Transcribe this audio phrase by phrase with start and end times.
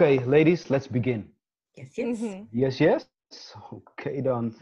[0.00, 1.34] Oké, ladies, let's begin.
[1.72, 2.20] Yes, yes.
[2.20, 2.44] Mhm.
[2.50, 3.08] Yes, yes?
[3.70, 4.54] Oké dan.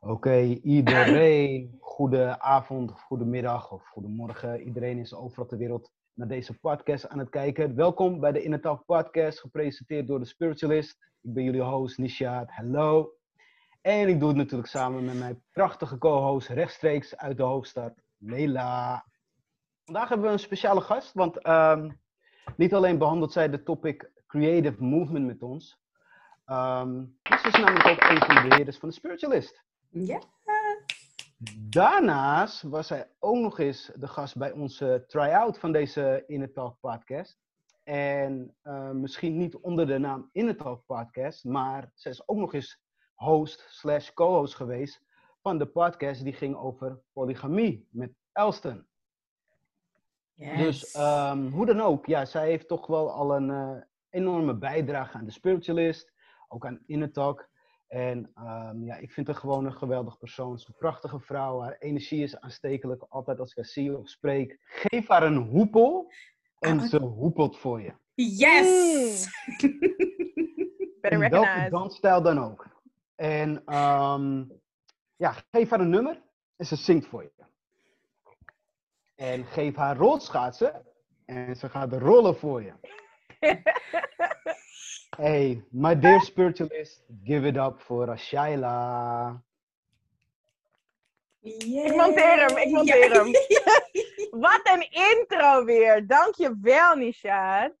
[0.00, 4.62] Oké, iedereen, goede avond, of goede middag of goedemorgen.
[4.62, 7.74] Iedereen is overal ter wereld naar deze podcast aan het kijken.
[7.74, 10.96] Welkom bij de Inner Talk podcast, gepresenteerd door de Spiritualist.
[11.20, 13.12] Ik ben jullie host Nishaad, hallo.
[13.80, 19.06] En ik doe het natuurlijk samen met mijn prachtige co-host rechtstreeks uit de hoofdstad, Leila.
[19.84, 21.90] Vandaag hebben we een speciale gast, want ehm,
[22.56, 25.78] niet alleen behandelt zij de topic Creative Movement met ons,
[26.44, 29.64] Ehm ze is namelijk ook een van de beheerders van de Spiritualist.
[29.88, 30.20] Ja.
[31.68, 36.80] Daarnaast was hij ook nog eens de gast bij onze try-out van deze Inner Talk
[36.80, 37.38] podcast.
[37.82, 42.54] En eh, misschien niet onder de naam Inner Talk podcast, maar ze is ook nog
[42.54, 42.82] eens
[43.14, 45.02] host slash co-host geweest
[45.42, 48.86] van de podcast die ging over polygamie met Elston.
[50.34, 50.58] Yes.
[50.58, 53.82] Dus ehm, hoe dan ook, ja, zij heeft toch wel al een eh,
[54.14, 56.12] enorme bijdrage aan de Spiritualist,
[56.48, 57.48] ook aan Inner Talk.
[57.88, 60.58] En ehm, ja, ik vind haar gewoon een geweldig persoon.
[60.58, 61.60] Ze is een prachtige vrouw.
[61.60, 63.04] Haar energie is aanstekelijk.
[63.08, 64.58] Altijd als ik haar zie of spreek.
[64.64, 66.12] Geef haar een hoepel
[66.58, 67.92] en Ah, ze hoepelt voor je.
[68.14, 69.28] Yes!
[71.00, 71.70] Better in welke recognize.
[71.70, 72.66] dansstijl dan ook.
[73.14, 74.44] En ehm,
[75.16, 76.22] ja, geef haar een nummer
[76.56, 77.32] en ze zingt voor je.
[79.14, 80.86] En geef haar rolschaatsen
[81.24, 82.72] en ze gaat rollen voor je.
[85.16, 89.42] Hey, my dear spiritualist, give it up voor Rashaila.
[91.40, 93.30] Ik monteer hem, ik monteer hem.
[94.46, 96.06] Wat een intro weer.
[96.06, 97.72] Dankjewel, Nishaad.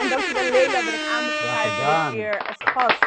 [0.00, 3.00] En dankjewel, Leila, dat ik keer als gast.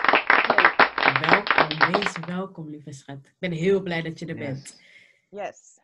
[0.47, 1.29] Nee.
[1.29, 3.17] Welkom, wees welkom, lieve schat.
[3.17, 4.45] Ik ben heel blij dat je er Yes.
[4.47, 4.81] bent.
[5.29, 5.79] Yes.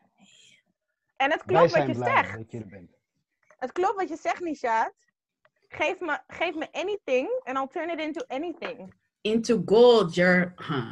[1.15, 2.37] En het Wij klopt wat zijn je blij zegt.
[2.37, 2.91] dat je er bent.
[3.57, 4.93] Het klopt wat je zegt, Nishaad.
[5.77, 8.93] Geef me, geef me anything and I'll turn it into anything.
[9.21, 10.53] Into gold, you're...
[10.55, 10.91] Huh.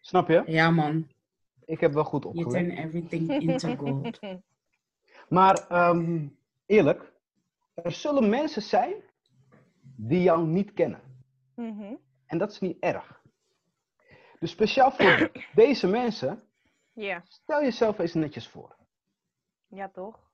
[0.00, 0.42] Snap je?
[0.46, 1.08] Ja, man.
[1.64, 2.52] Ik heb wel goed You opgelet.
[2.68, 4.18] turn everything into gold.
[5.28, 6.26] Maar ehm,
[6.66, 7.12] eerlijk,
[7.74, 8.94] er zullen mensen zijn
[9.82, 11.00] die jou niet kennen.
[11.54, 11.94] Mhm.
[12.26, 13.20] En dat is niet erg.
[14.38, 16.42] Dus speciaal voor deze mensen,
[16.92, 18.76] Ja, stel jezelf eens netjes voor.
[19.68, 20.30] ja toch?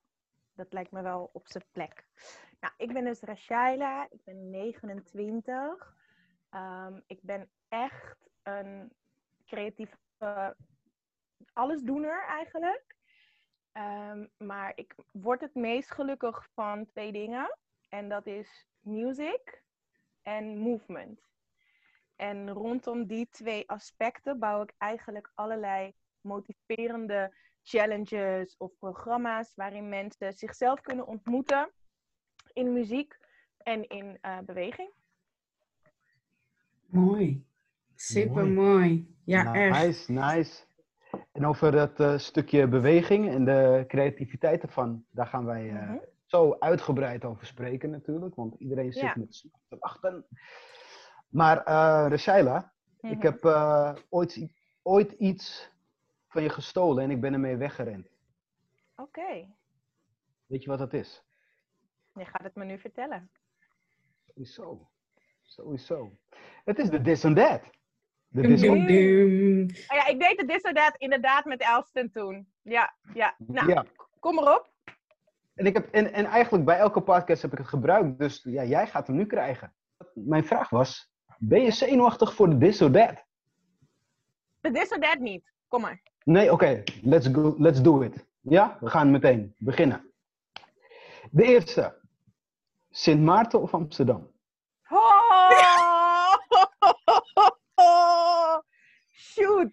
[0.55, 2.05] Dat lijkt me wel op zijn plek.
[2.59, 5.95] Nou, ik ben dus Rashaila, ik ben 29.
[6.49, 8.93] Ehm, ik ben echt een
[9.45, 9.97] creatieve
[11.53, 12.97] allesdoener eigenlijk.
[13.71, 17.57] Ehm, maar ik word het meest gelukkig van twee dingen.
[17.89, 19.63] En dat is music
[20.21, 21.27] en movement.
[22.15, 30.33] En rondom die twee aspecten bouw ik eigenlijk allerlei motiverende challenges of programma's waarin mensen
[30.33, 31.71] zichzelf kunnen ontmoeten
[32.59, 33.17] in muziek
[33.57, 34.89] en in eh, beweging.
[36.85, 37.45] Mooi.
[37.95, 39.15] Super mooi.
[39.25, 39.85] Ja, echt.
[39.85, 40.63] nice, nice.
[41.31, 45.97] En over dat eh, stukje beweging en de creativiteit ervan, daar gaan wij eh, Mhm.
[46.25, 48.35] zo uitgebreid over spreken natuurlijk.
[48.35, 49.13] Want iedereen zit Ja.
[49.17, 50.25] met smaak te wachten.
[51.29, 53.25] Maar uh, Rashaila, ik Mhm.
[53.25, 54.47] heb eh, ooit,
[54.81, 55.69] ooit iets
[56.27, 58.07] van je gestolen en ik ben ermee weggerend.
[58.95, 59.47] Oké,
[60.45, 61.23] Weet je wat dat is?
[62.19, 63.31] Je gaat het me nu vertellen.
[64.25, 64.89] Sowieso.
[65.41, 66.17] Sowieso.
[66.65, 67.61] Het is de this and that.
[68.27, 69.61] De this and dum.
[69.61, 72.47] Oh ja, ik deed het this or that inderdaad met Elston toen.
[72.61, 73.35] Ja, ja.
[73.37, 73.85] Nou, Ja.
[74.19, 74.71] kom erop.
[75.53, 78.19] En, ik heb, en, en eigenlijk bij elke podcast heb ik het gebruikt.
[78.19, 79.73] Dus ja, jij gaat hem nu krijgen.
[80.13, 83.25] Mijn vraag was, ben je zenuwachtig voor de this or that?
[84.61, 85.53] De this or that niet.
[85.67, 86.01] Kom maar.
[86.23, 86.83] Nee, oké.
[87.01, 88.25] let's, go, let's do it.
[88.41, 90.13] Ja, we gaan meteen beginnen.
[91.31, 91.98] De eerste.
[92.91, 94.27] Sint Maarten of Amsterdam?
[94.91, 96.37] Oh!
[99.11, 99.71] Shoot.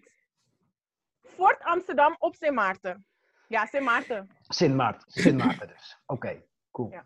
[1.23, 3.05] Fort Amsterdam op Sint Maarten.
[3.47, 4.29] Ja, Sint Maarten.
[4.49, 5.11] Sint Maarten.
[5.11, 5.97] Sint Maarten dus.
[6.15, 6.91] Oké, cool.
[6.91, 7.05] Ja.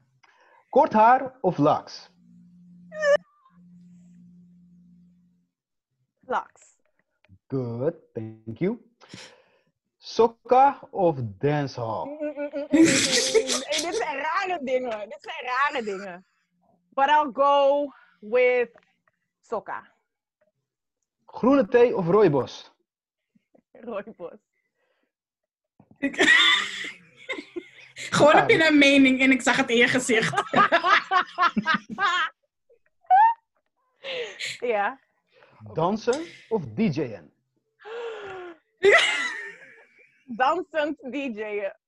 [0.69, 2.09] Kort haar of laks?
[6.19, 6.77] Laks.
[7.47, 8.79] Good, thank you.
[10.03, 12.05] Sokka of dancehall?
[12.05, 12.65] Mm, mm, mm.
[12.69, 12.81] Hey,
[13.81, 15.09] dit zijn rare dingen.
[15.09, 16.25] Dit zijn rare dingen.
[16.89, 17.87] But I'll go
[18.19, 18.69] with
[19.41, 19.91] Sokka.
[21.25, 22.71] Groene thee of rooibos?
[23.71, 24.37] Rooibos.
[27.93, 30.41] Gewoon heb je een mening en ik zag het in je gezicht.
[34.73, 34.99] ja.
[35.73, 37.33] Dansen of DJ'en?
[40.35, 41.79] Dansend DJ'en.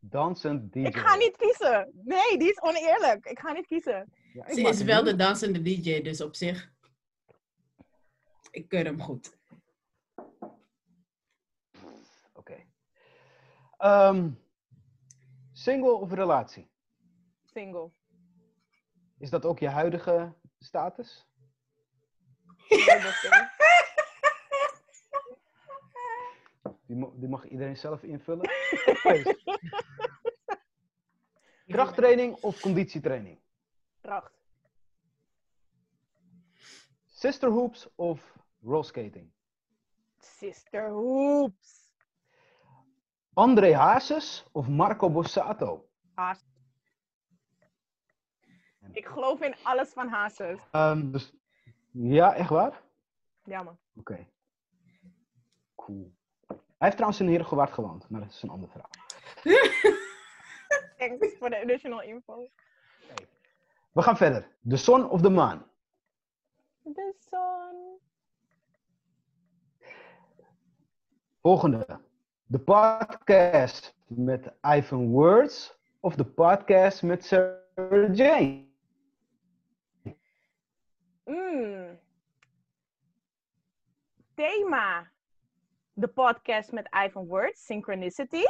[0.00, 0.86] Dansend DJ.
[0.86, 1.90] Ik ga niet kiezen.
[2.04, 3.26] Nee, die is oneerlijk.
[3.26, 4.12] Ik ga niet kiezen.
[4.32, 6.72] Ja, Ze is wel de dansende DJ, dus op zich.
[8.50, 9.36] Ik keur hem goed.
[12.32, 12.64] Oké.
[13.76, 14.30] Ehm,
[15.52, 16.70] single of relatie?
[17.44, 17.90] Single.
[19.18, 21.26] Is dat ook je huidige status?
[26.92, 28.50] Die, mo- die mag iedereen zelf invullen.
[28.92, 29.34] Oké.
[31.66, 33.38] Krachttraining of conditietraining?
[34.00, 34.32] Kracht.
[37.06, 38.20] Sister hoops of
[38.62, 39.32] rollskating?
[40.18, 41.94] Sister Hoops.
[43.34, 45.88] André Hazes of Marco Borsato?
[46.14, 46.44] Haas.
[48.92, 50.60] Ik geloof in alles van Hazes.
[50.70, 51.32] Ehm, dus,
[51.90, 52.82] ja, echt waar?
[53.44, 53.78] Ja man.
[53.96, 54.28] Oké.
[55.74, 56.12] Cool.
[56.82, 58.90] Hij heeft trouwens in Herengewaard gewoond, maar dat is een ander verhaal.
[60.98, 62.48] Thanks voor de additional info.
[63.92, 64.48] We gaan verder.
[64.60, 65.66] De zon of de maan?
[66.82, 67.98] De zon.
[71.42, 72.00] Volgende.
[72.46, 78.66] De podcast met Ivan Words of de podcast met Sarah Jane?
[81.24, 81.98] Mm.
[84.34, 85.10] Thema.
[86.02, 88.42] De podcast met Ivan Words, Synchronicity.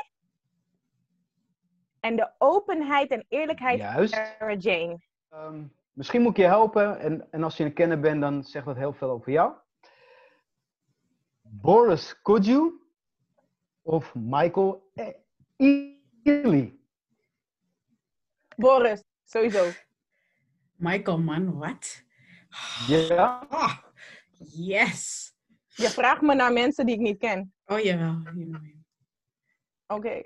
[2.01, 4.15] En de openheid en eerlijkheid van Juist.
[4.15, 5.01] Sarah Jane.
[5.29, 8.67] Ehm, misschien moet ik je helpen en, en als je een kenner bent, dan zegt
[8.67, 9.53] dat heel veel over jou.
[11.43, 12.81] Boris Kodju
[13.83, 15.15] of Michael E-
[16.23, 16.79] Ealy?
[18.57, 19.71] Boris, sowieso.
[20.77, 22.05] Michael, man, wat?
[22.87, 23.47] Ja?
[23.49, 23.79] Ah,
[24.39, 25.31] yes.
[25.75, 27.55] Je vraagt me naar mensen die ik niet ken.
[27.67, 28.21] Oh, jawel.
[28.35, 28.85] him.
[29.87, 30.23] Oké.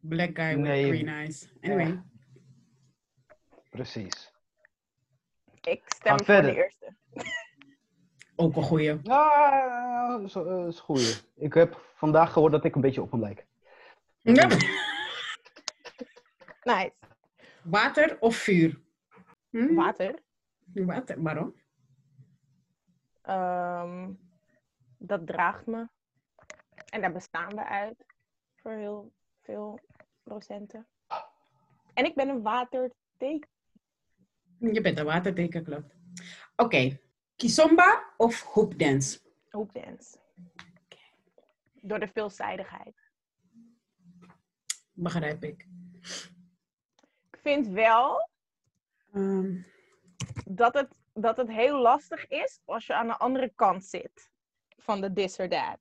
[0.00, 0.84] Black guy with Nee.
[0.88, 1.52] green eyes.
[1.60, 2.02] Anyway.
[3.70, 4.32] Precies.
[5.60, 6.54] Ik Gaan stem voor verder.
[6.54, 6.94] de eerste.
[8.36, 8.98] Ook een goeie.
[9.02, 11.14] Ja, dat is, eh, is goeie.
[11.36, 13.46] Ik heb vandaag gehoord dat ik een beetje op hem lijk.
[14.18, 14.46] Ja.
[16.62, 16.92] Nice.
[17.62, 18.80] Water of vuur?
[19.50, 19.74] Hm?
[19.74, 20.18] Water.
[20.74, 21.54] Water, waarom?
[23.22, 24.12] Ehm,
[24.98, 25.88] dat draagt me.
[26.90, 28.04] En daar bestaan we uit.
[28.54, 29.12] Voor heel
[29.42, 29.80] veel
[30.22, 30.86] procenten.
[31.94, 33.48] En ik ben een waterteken.
[34.58, 35.94] Je bent een waterteken, klopt.
[36.56, 36.98] Oké.
[37.36, 39.20] Kizomba of hoopdance?
[39.48, 40.18] Hoopdance.
[41.72, 43.10] Door de veelzijdigheid.
[44.92, 45.68] Begrijp ik.
[47.30, 48.28] Ik vind wel
[49.12, 49.62] Ehm,
[50.44, 54.30] dat het, dat het heel lastig is als je aan de andere kant zit.
[54.76, 55.78] Van de this or that.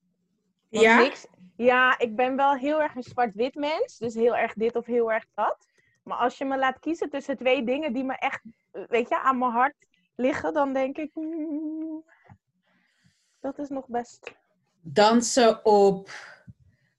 [0.69, 0.97] Want ja?
[0.99, 3.97] niks- ja, ik ben wel heel erg een zwart-wit mens.
[3.97, 5.67] Dus heel erg dit of heel erg dat.
[6.03, 8.41] Maar als je me laat kiezen tussen twee dingen die me echt,
[8.71, 9.75] weet je, aan mijn hart
[10.15, 11.11] liggen, dan denk ik.
[11.13, 12.03] mm,
[13.39, 14.31] dat is nog best.
[14.81, 16.09] Dansen op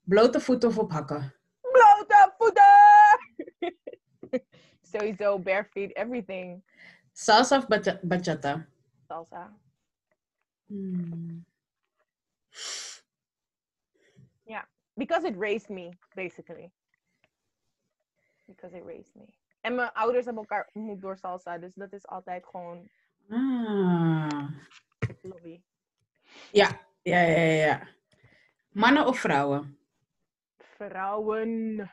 [0.05, 1.35] blote voeten of op hakken?
[1.61, 2.65] Blote voeten!
[4.93, 6.62] Sowieso, bare feet, everything.
[7.12, 8.66] Salsa of bacha- bachata?
[9.08, 9.52] Salsa.
[10.68, 11.38] Hmm.
[14.96, 16.70] Because it raised me, basically.
[18.46, 19.24] Because it raised me.
[19.60, 22.88] En mijn ouders hebben elkaar ontmoet door salsa, dus dat is altijd gewoon
[23.30, 24.48] Ah.
[25.22, 25.60] lobby.
[26.52, 27.88] Ja, ja, ja, ja, ja.
[28.70, 29.79] Mannen of vrouwen?
[30.58, 31.90] Vrouwen.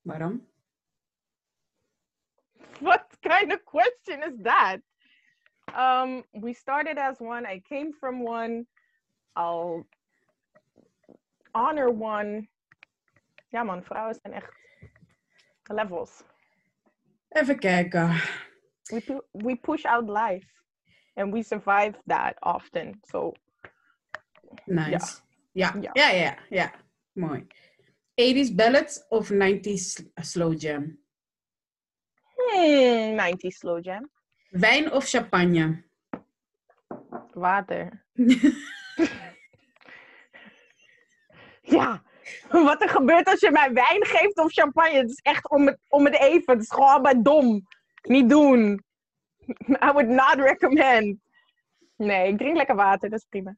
[0.00, 0.48] Waarom?
[2.80, 4.78] What kind of question is that?
[5.74, 7.46] Um, we started as one.
[7.46, 8.66] I came from one.
[9.36, 9.86] I'll
[11.54, 12.48] honor one.
[13.50, 14.52] Ja man, vrouwen zijn echt
[15.64, 16.24] levels.
[17.28, 18.08] Even kijken.
[18.90, 20.46] We, pu- we push out life.
[21.14, 23.00] And we survive that often.
[23.06, 23.32] So,
[24.66, 25.20] Nice.
[25.52, 25.90] Ja, Ja.
[25.92, 26.72] ja, ja, ja.
[27.12, 27.46] Mooi.
[28.14, 30.98] 80s ballads of 90s slow jam?
[32.52, 34.10] Hmm, 90 slow jam.
[34.50, 35.82] Wijn of champagne?
[37.32, 38.04] Water.
[41.68, 42.02] Ja,
[42.48, 44.96] wat er gebeurt als je mij wijn geeft of champagne.
[44.96, 46.52] Het is echt om het, om het even.
[46.52, 47.66] Het is gewoon allemaal dom.
[48.02, 48.84] Niet doen.
[49.58, 51.18] I would not recommend.
[51.96, 53.10] Nee, ik drink lekker water.
[53.10, 53.56] Dat is prima.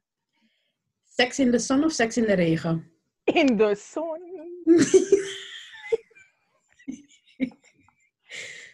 [1.09, 2.91] Seks in de zon of seks in de regen?
[3.23, 4.19] In de zon.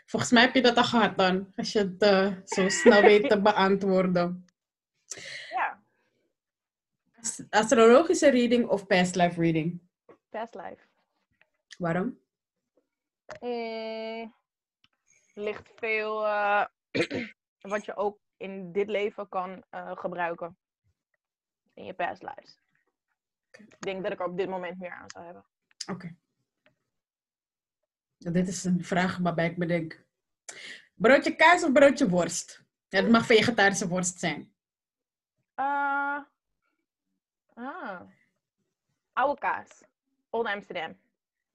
[0.07, 3.29] Volgens mij heb je dat al gehad dan, als je het eh, zo snel weet
[3.29, 4.45] te beantwoorden.
[5.49, 5.83] Ja,
[7.19, 9.81] Ast- Astrologische reading of past life reading?
[10.29, 10.85] past life.
[11.77, 12.19] Waarom?
[13.39, 14.33] Mm,
[15.33, 16.65] ligt veel eh,
[17.73, 20.57] wat je ook in dit leven kan eh, gebruiken.
[21.73, 22.59] In je past lives.
[23.51, 25.45] Ik denk dat ik er op dit moment meer aan zou hebben.
[25.91, 26.15] Oké.
[28.33, 30.05] Dit is een vraag waarbij ik bedenk.
[30.93, 32.65] Broodje kaas of broodje worst?
[32.89, 34.53] Het mag vegetarische worst zijn.
[35.55, 36.19] Eh,
[37.53, 38.01] ah.
[39.13, 39.83] Oude kaas.
[40.29, 40.97] Old Amsterdam.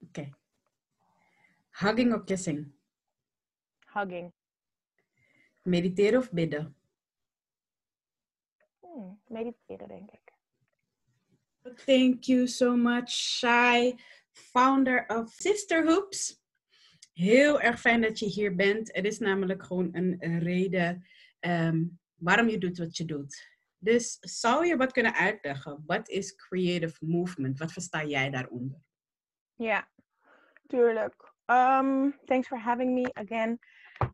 [0.01, 0.31] Oké.
[1.71, 2.73] Hugging of kissing?
[3.93, 4.33] Hugging.
[5.63, 6.77] Mediteren of bidden?
[8.81, 10.33] Hmm, mediteren, denk ik.
[11.85, 13.95] Thank you so much, Shai,
[14.33, 16.42] founder of Sister Hoops.
[17.13, 18.97] Heel erg fijn dat je hier bent.
[18.97, 21.07] Er is namelijk gewoon een reden
[21.39, 23.51] ehm, waarom je doet wat je doet.
[23.79, 25.83] Dus zou je wat kunnen uitleggen?
[25.87, 27.59] Wat is creative movement?
[27.59, 28.81] Wat versta jij daaronder?
[29.55, 29.89] Ja,
[30.67, 31.33] tuurlijk.
[31.47, 33.59] Um, thanks for having me again.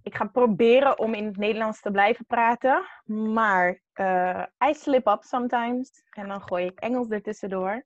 [0.03, 5.23] Ik ga proberen om in het Nederlands te blijven praten, maar uh, I slip up
[5.23, 7.85] sometimes en dan gooi ik Engels ertussendoor.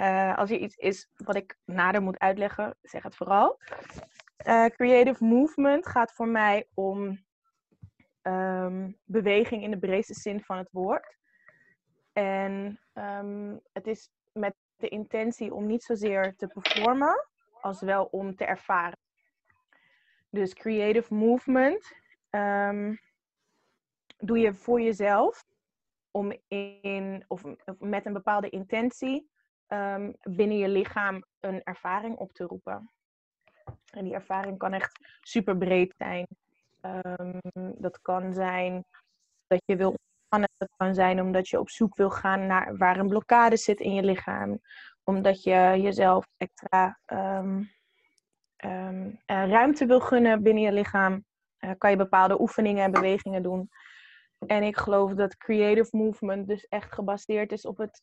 [0.00, 3.58] Uh, als er iets is wat ik nader moet uitleggen, zeg het vooral.
[4.46, 7.24] Uh, creative movement gaat voor mij om
[8.22, 11.16] um, beweging in de breedste zin van het woord.
[12.12, 17.28] En um, het is met de intentie om niet zozeer te performen,
[17.60, 18.98] als wel om te ervaren.
[20.30, 21.92] Dus creative movement
[22.30, 23.00] um,
[24.16, 25.44] doe je voor jezelf
[26.10, 27.42] om in, of,
[27.78, 29.30] met een bepaalde intentie
[30.22, 32.90] binnen je lichaam een ervaring op te roepen.
[33.90, 36.26] En die ervaring kan echt super breed zijn.
[36.82, 37.40] Um,
[37.78, 38.84] dat kan zijn
[39.46, 40.48] dat je wil ontspannen.
[40.56, 43.94] Dat kan zijn omdat je op zoek wil gaan naar waar een blokkade zit in
[43.94, 44.60] je lichaam.
[45.04, 47.70] Omdat je jezelf extra um,
[48.64, 51.24] um, uh, ruimte wil gunnen binnen je lichaam.
[51.60, 53.70] Uh, kan je bepaalde oefeningen en bewegingen doen.
[54.46, 58.02] En ik geloof dat creative movement dus echt gebaseerd is op het,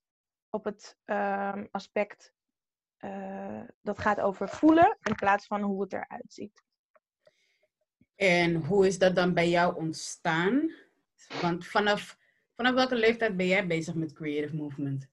[0.49, 0.97] op het
[1.71, 2.33] aspect
[2.99, 6.63] uh, dat gaat over voelen in plaats van hoe het eruit ziet.
[8.15, 10.71] En hoe is dat dan bij jou ontstaan?
[11.41, 12.17] Want vanaf,
[12.55, 15.09] vanaf welke leeftijd ben jij bezig met creative movement?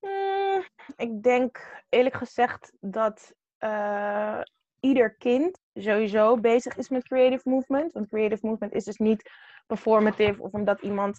[0.00, 0.64] Mm,
[0.96, 4.40] ik denk eerlijk gezegd dat uh,
[4.80, 7.92] ieder kind sowieso bezig is met creative movement.
[7.92, 9.30] Want creative movement is dus niet
[9.66, 11.18] performative of omdat iemand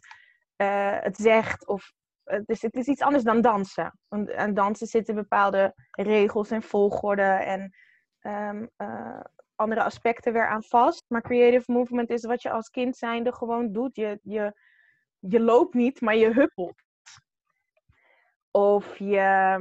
[0.58, 1.68] uh, het zegt.
[1.68, 1.94] Of,
[2.46, 4.00] dus het is iets anders dan dansen.
[4.08, 7.72] Want aan dansen zitten bepaalde regels en volgorde en
[8.22, 9.20] um, uh,
[9.56, 11.06] andere aspecten weer aan vast.
[11.08, 13.96] Maar creative movement is wat je als kind zijnde gewoon doet.
[13.96, 14.54] Je, je,
[15.20, 16.84] je loopt niet, maar je huppelt.
[18.52, 19.58] Of je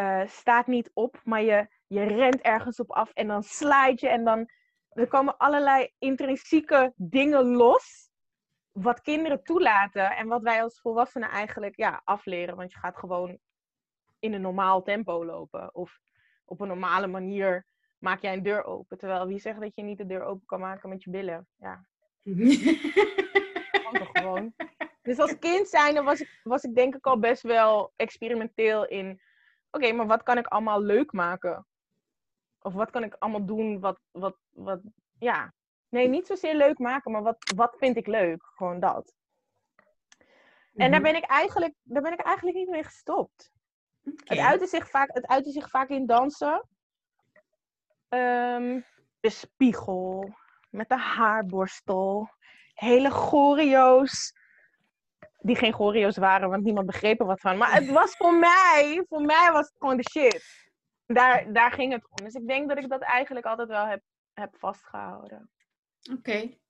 [0.00, 4.08] uh, staat niet op, maar je, je rent ergens op af en dan slide je.
[4.08, 4.50] En dan
[4.88, 8.07] er komen allerlei intrinsieke dingen los.
[8.80, 12.56] Wat kinderen toelaten en wat wij als volwassenen eigenlijk ja, afleren.
[12.56, 13.38] Want je gaat gewoon
[14.18, 15.74] in een normaal tempo lopen.
[15.74, 15.98] Of
[16.44, 17.66] op een normale manier
[17.98, 18.98] maak jij een deur open.
[18.98, 21.46] Terwijl wie zegt dat je niet de deur open kan maken met je billen?
[21.56, 21.86] Ja.
[23.98, 24.54] toch gewoon.
[25.02, 29.20] Dus als kind zijnde was ik, was ik denk ik al best wel experimenteel in...
[29.70, 31.66] Oké, maar wat kan ik allemaal leuk maken?
[32.60, 34.00] Of wat kan ik allemaal doen wat...
[34.10, 34.80] wat, wat
[35.18, 35.54] ja.
[35.88, 38.42] Nee, niet zozeer leuk maken, maar wat, wat vind ik leuk?
[38.54, 39.14] Gewoon dat.
[40.18, 40.26] En
[40.72, 40.90] mm-hmm.
[40.90, 43.52] daar, ben ik eigenlijk, daar ben ik eigenlijk niet mee gestopt.
[44.04, 44.36] Okay.
[44.36, 46.68] Het, uitte zich vaak, het uitte zich vaak in dansen.
[48.08, 48.84] Um,
[49.20, 50.34] de spiegel.
[50.70, 52.30] Met de haarborstel.
[52.74, 54.32] Hele choreo's.
[55.38, 57.56] Die geen choreo's waren, want niemand begreep er wat van.
[57.56, 60.66] Maar het was voor mij, voor mij was het gewoon de shit.
[61.06, 62.24] Daar, daar ging het om.
[62.24, 64.02] Dus ik denk dat ik dat eigenlijk altijd wel heb,
[64.32, 65.50] heb vastgehouden.
[66.08, 66.18] Oké.
[66.18, 66.60] Okay.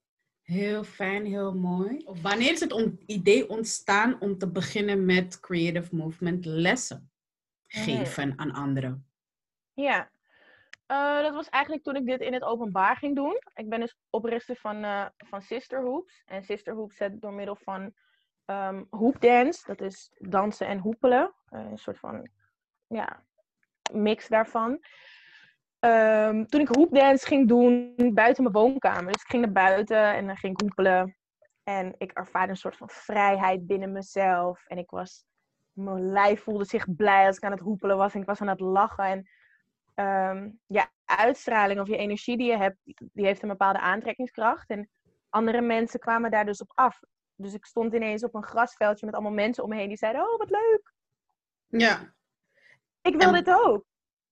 [0.42, 2.04] Heel fijn, heel mooi.
[2.22, 7.10] Wanneer is het idee ontstaan om te beginnen met Creative Movement lessen
[7.66, 9.08] geven aan anderen?
[9.74, 10.10] Ja,
[10.90, 13.40] uh, dat was eigenlijk toen ik dit in het openbaar ging doen.
[13.54, 16.22] Ik ben dus oprichter van, uh, van Sister Hoops.
[16.26, 17.94] En Sister Hoops zet door middel van
[18.46, 21.34] um, hoopdance, dat is dansen en hoepelen.
[21.50, 22.28] Uh, een soort van
[22.86, 23.24] ja,
[23.92, 24.84] mix daarvan.
[25.80, 29.12] Um, toen ik hoopdance ging doen buiten mijn woonkamer.
[29.12, 31.16] Dus ik ging naar buiten en dan ging ik hoepelen.
[31.62, 34.64] En ik ervaarde een soort van vrijheid binnen mezelf.
[34.66, 35.24] En ik was,
[35.72, 38.14] mijn lijf voelde zich blij als ik aan het hoepelen was.
[38.14, 39.04] En ik was aan het lachen.
[39.04, 39.28] En
[40.34, 42.76] um, je uitstraling of je energie die je hebt,
[43.12, 44.70] die heeft een bepaalde aantrekkingskracht.
[44.70, 44.90] En
[45.28, 47.00] andere mensen kwamen daar dus op af.
[47.34, 50.22] Dus ik stond ineens op een grasveldje met allemaal mensen om me heen die zeiden:
[50.22, 50.92] Oh, wat leuk!
[51.66, 52.14] Ja.
[53.02, 53.84] Ik wil en, dit ook.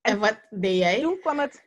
[0.06, 1.00] En, wat ben jij?
[1.00, 1.64] Toen kwam het.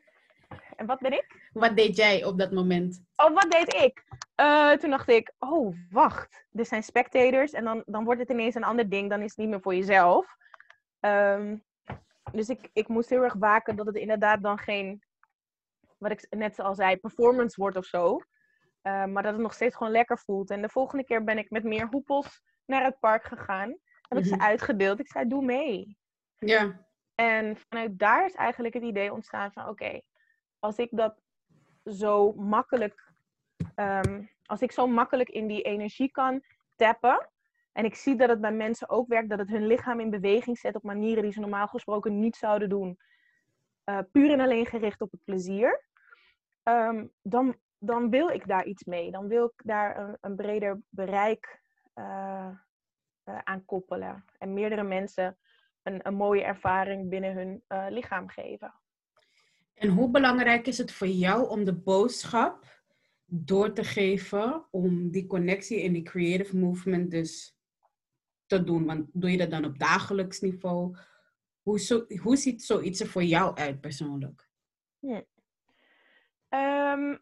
[0.76, 1.50] En wat ben ik?
[1.54, 3.04] Wat deed jij op dat moment?
[3.16, 4.04] Oh, wat deed ik?
[4.42, 6.46] Uh, toen dacht ik, oh, wacht.
[6.54, 9.10] Er zijn spectators en dan, dan wordt het ineens een ander ding.
[9.10, 10.36] Dan is het niet meer voor jezelf.
[11.00, 11.64] Um,
[12.32, 15.04] dus ik, ik moest heel erg waken dat het inderdaad dan geen,
[15.98, 18.22] wat ik net al zei, performance wordt of zo.
[18.84, 20.50] Uh, maar dat het nog steeds gewoon lekker voelt.
[20.50, 23.78] En de volgende keer ben ik met meer hoepels naar het park gegaan.
[24.02, 24.44] Heb ik ze mhm.
[24.44, 25.00] uitgedeeld.
[25.00, 25.98] Ik zei, doe mee.
[26.38, 26.88] Ja.
[27.20, 30.02] En vanuit daar is eigenlijk het idee ontstaan van, oké,
[30.60, 31.22] als ik dat
[31.84, 33.12] zo makkelijk,
[33.76, 36.44] um, als ik zo makkelijk in die energie kan
[36.76, 37.30] tappen,
[37.72, 40.58] en ik zie dat het bij mensen ook werkt, dat het hun lichaam in beweging
[40.58, 43.00] zet op manieren die ze normaal gesproken niet zouden doen.
[43.86, 45.84] Uh, puur en alleen gericht op het plezier.
[46.64, 49.12] Um, dan, dan wil ik daar iets mee.
[49.12, 51.62] Dan wil ik daar een, een breder bereik
[51.96, 52.50] uh,
[53.24, 54.26] aan koppelen.
[54.38, 55.38] En meerdere mensen
[55.94, 58.74] een, een mooie ervaring binnen hun lichaam geven.
[59.74, 62.82] En hoe belangrijk is het voor jou om de boodschap
[63.26, 67.58] door te geven om die connectie in die creative movement dus
[68.46, 68.86] te doen?
[68.86, 70.98] Want doe je dat dan op dagelijks niveau?
[71.62, 74.50] Hoe, zo, hoe ziet zoiets er voor jou uit persoonlijk?
[75.00, 75.22] Hm.
[76.50, 77.22] Um,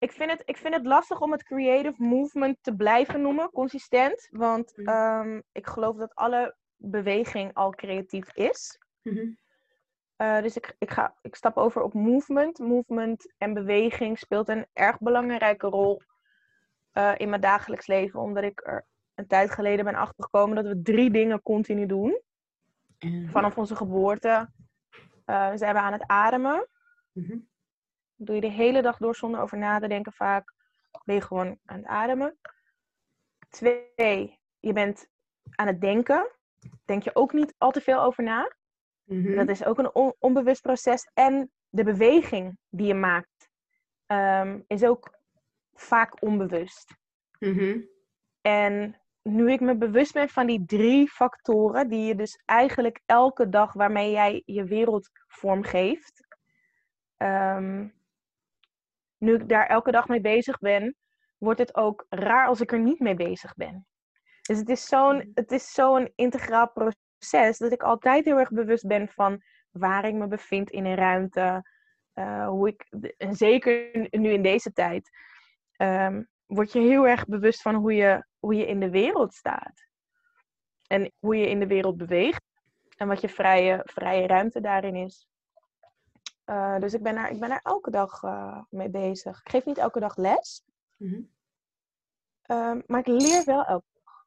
[0.00, 4.28] ik, vind het, ik vind het lastig om het creative movement te blijven noemen, consistent.
[4.30, 8.78] Want um, ik geloof dat alle beweging al creatief is.
[9.02, 9.38] Mm
[10.20, 12.58] uh, dus ik, ik, ga, ik stap over op movement.
[12.58, 16.02] Movement en beweging speelt een erg belangrijke rol
[16.94, 20.82] uh, in mijn dagelijks leven, omdat ik er een tijd geleden ben achtergekomen dat we
[20.82, 22.20] drie dingen continu doen.
[23.30, 24.50] Vanaf onze geboorte.
[25.26, 26.68] Uh, we zijn aan het ademen.
[28.22, 30.54] Doe je de hele dag door zonder over na te denken vaak.
[31.04, 32.38] Ben je gewoon aan het ademen.
[33.48, 35.08] Twee, je bent
[35.54, 36.30] aan het denken.
[36.84, 38.56] Denk je ook niet al te veel over na.
[39.04, 41.10] Mm Dat is ook een onbewust proces.
[41.14, 43.50] En de beweging die je maakt
[44.06, 45.18] um, is ook
[45.72, 46.94] vaak onbewust.
[47.38, 47.88] Mm
[48.40, 53.48] En nu ik me bewust ben van die drie factoren, die je dus eigenlijk elke
[53.48, 56.26] dag waarmee jij je wereld vormgeeft,
[57.16, 57.98] um,
[59.20, 60.96] nu ik daar elke dag mee bezig ben,
[61.38, 63.86] wordt het ook raar als ik er niet mee bezig ben.
[64.42, 68.86] Dus het is zo'n, het is zo'n integraal proces dat ik altijd heel erg bewust
[68.86, 71.68] ben van waar ik me bevind in een ruimte.
[72.14, 75.10] Uh, hoe ik, en zeker nu in deze tijd,
[75.76, 79.86] um, word je heel erg bewust van hoe je, hoe je in de wereld staat.
[80.86, 82.42] En hoe je in de wereld beweegt.
[82.96, 85.29] En wat je vrije, vrije ruimte daarin is.
[86.50, 89.40] Uh, dus ik ben, daar, ik ben daar elke dag uh, mee bezig.
[89.40, 90.64] Ik geef niet elke dag les.
[90.96, 91.30] Mm -hmm.
[92.46, 94.26] uh, maar ik leer wel elke dag.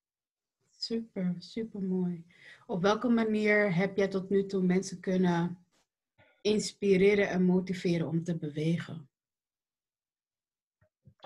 [0.69, 2.25] Super, super mooi.
[2.65, 5.65] Op welke manier heb jij tot nu toe mensen kunnen
[6.41, 9.09] inspireren en motiveren om te bewegen?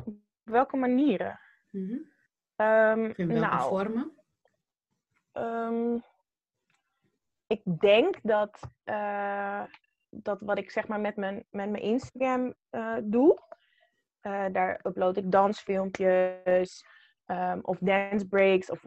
[0.05, 1.39] Op welke manieren?
[1.71, 2.65] Mm -hmm.
[2.65, 4.11] um, In welke nou, vormen?
[5.33, 6.03] Um,
[7.47, 9.63] ik denk dat, uh,
[10.21, 13.41] dat wat ik zeg maar met mijn, met mijn Instagram uh, doe,
[14.21, 16.85] uh, daar upload ik dansfilmpjes
[17.25, 18.85] um, of dance breaks of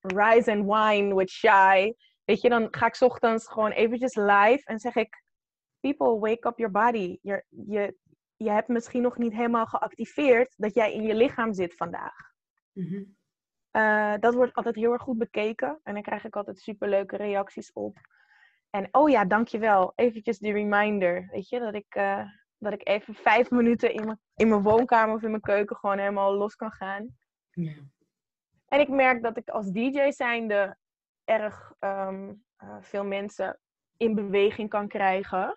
[0.00, 1.92] rise and wine with shy.
[2.24, 5.22] Weet je, dan ga ik ochtends gewoon eventjes live en zeg ik,
[5.80, 7.18] people, wake up your body.
[7.22, 7.96] Je, je,
[8.36, 12.32] je hebt misschien nog niet helemaal geactiveerd dat jij in je lichaam zit vandaag.
[12.72, 13.16] Mm-hmm.
[13.72, 17.72] uh, dat wordt altijd heel erg goed bekeken en dan krijg ik altijd superleuke reacties
[17.72, 17.98] op.
[18.74, 19.92] En oh ja, dankjewel.
[19.94, 24.20] Eventjes die reminder, weet je, dat ik, uh, dat ik even vijf minuten in mijn,
[24.34, 27.16] in mijn woonkamer of in mijn keuken gewoon helemaal los kan gaan.
[27.50, 27.74] Ja.
[28.68, 30.76] En ik merk dat ik als DJ zijnde
[31.24, 33.60] erg um, uh, veel mensen
[33.96, 35.56] in beweging kan krijgen.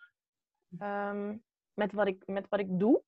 [0.80, 3.03] Um, met wat ik, met wat ik doe.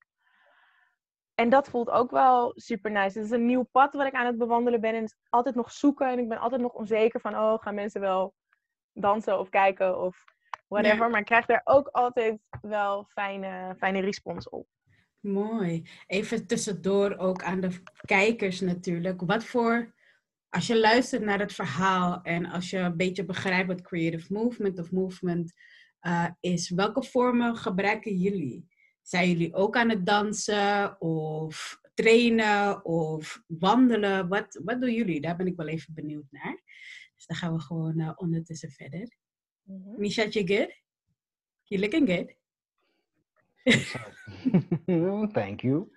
[1.35, 3.17] En dat voelt ook wel super nice.
[3.17, 4.93] Het is een nieuw pad wat ik aan het bewandelen ben.
[4.93, 6.07] En het is altijd nog zoeken.
[6.07, 8.33] En ik ben altijd nog onzeker van, oh, gaan mensen wel
[9.01, 10.25] dansen of kijken of
[10.67, 11.09] whatever.
[11.09, 14.67] Maar ik krijg daar ook altijd wel fijne, fijne respons op.
[15.19, 15.89] Mooi.
[16.07, 19.21] Even tussendoor ook aan de kijkers natuurlijk.
[19.21, 19.93] Wat voor,
[20.49, 24.79] als je luistert naar het verhaal en als je een beetje begrijpt wat creative movement
[24.79, 25.53] of movement
[26.01, 28.67] uh, is welke vormen gebruiken jullie?
[29.01, 34.27] Zijn jullie ook aan het dansen of trainen of wandelen?
[34.27, 35.21] Wat, wat doen jullie?
[35.21, 36.61] Daar ben ik wel even benieuwd naar.
[37.19, 39.15] Dus dan gaan we gewoon uh, ondertussen verder.
[39.63, 39.99] Mm -hmm.
[39.99, 40.81] Misha, you good?
[41.63, 42.37] You looking good?
[45.33, 45.91] Thank you.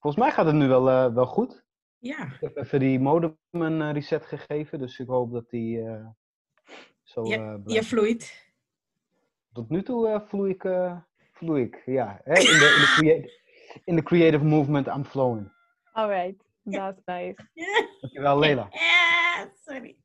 [0.00, 1.64] Volgens mij gaat het nu wel, uh, wel goed.
[1.98, 2.24] Ja.
[2.24, 6.06] Ik heb even die modem een reset gegeven, dus ik hoop dat die uh,
[7.02, 7.24] zo.
[7.24, 8.52] Ja, je vloeit
[9.52, 10.96] tot nu toe uh, vloei, ik, uh,
[11.32, 12.20] vloei ik, ja.
[12.24, 12.38] Hè?
[12.38, 13.40] In, de, in, de
[13.84, 15.52] in de creative movement, I'm flowing.
[15.92, 17.48] Alright, that's nice.
[18.00, 18.66] Dankjewel, Leila.
[18.70, 19.96] Ja, sorry.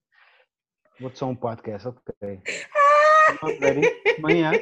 [1.03, 2.41] Wordt zo'n podcast, oké.
[3.39, 3.59] Ah.
[3.59, 3.87] Ready?
[4.21, 4.53] Maar.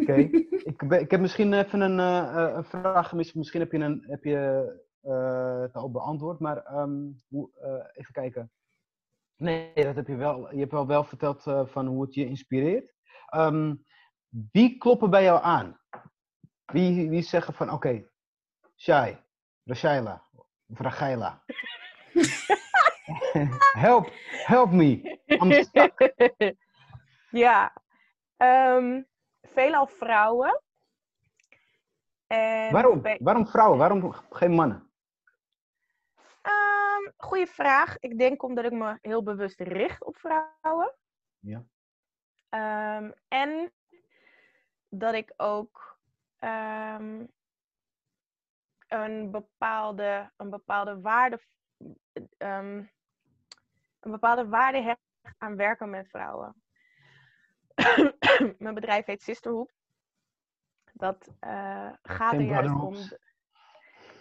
[0.00, 0.14] Oké.
[0.50, 3.34] Ik, ik heb misschien even een, eh, eh, een vraag gemist.
[3.34, 6.38] Misschien heb je, een, heb je eh, het al beantwoord.
[6.38, 7.50] Maar ehm, hoe,
[7.92, 8.50] even kijken.
[9.36, 10.52] Nee, dat heb je wel.
[10.52, 12.94] Je hebt wel, wel verteld van hoe het je inspireert.
[13.26, 13.74] Ehm,
[14.52, 15.80] wie kloppen bij jou aan?
[16.64, 18.08] Wie, wie zeggen van oké,
[18.76, 19.18] Shai,
[19.64, 20.24] Rashaila,
[20.66, 21.42] of Rachaila.
[23.86, 24.10] help,
[24.44, 25.18] help me.
[25.26, 26.12] I'm stuck.
[27.30, 27.72] ja,
[28.36, 29.02] ehm,
[29.42, 30.62] veelal vrouwen.
[32.26, 33.02] En Waarom?
[33.02, 33.78] bij- Waarom vrouwen?
[33.78, 34.90] Waarom geen mannen?
[36.42, 37.98] Ehm, goeie vraag.
[37.98, 40.94] Ik denk omdat ik me heel bewust richt op vrouwen.
[41.38, 41.64] Ja.
[42.48, 43.72] Ehm, en
[44.88, 45.98] dat ik ook
[46.38, 47.30] een,
[49.30, 51.40] bepaalde, een bepaalde waarde
[54.00, 55.00] een bepaalde waarde hecht
[55.38, 56.54] aan werken met vrouwen.
[58.58, 59.72] Mijn bedrijf heet Sisterhood.
[60.92, 62.94] Dat eh, gaat Geen er juist om.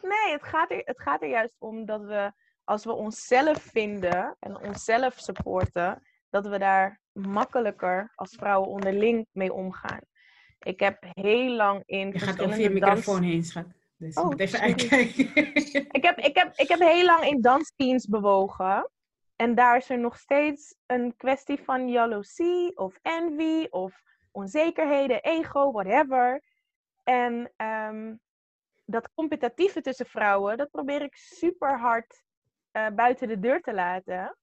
[0.01, 2.31] Nee, het gaat, er, het gaat er juist om dat we,
[2.63, 9.53] als we onszelf vinden en onszelf supporten, dat we daar makkelijker als vrouwen onderling mee
[9.53, 9.99] omgaan.
[10.59, 12.95] Ik heb heel lang in Je gaat over je verschillende dans...
[12.95, 13.65] microfoon heen, schat.
[13.97, 15.53] Dus Oh, moet even uitkijken.
[15.91, 18.89] Ik heb, ik, heb, ik heb heel lang in dansteams bewogen.
[19.39, 25.71] En daar is er nog steeds een kwestie van jaloezie of envy of onzekerheden, ego,
[25.71, 26.43] whatever.
[27.03, 28.15] En ehm,
[28.85, 32.23] dat competitieve tussen vrouwen, dat probeer ik super hard
[32.71, 34.37] eh, buiten de deur te laten.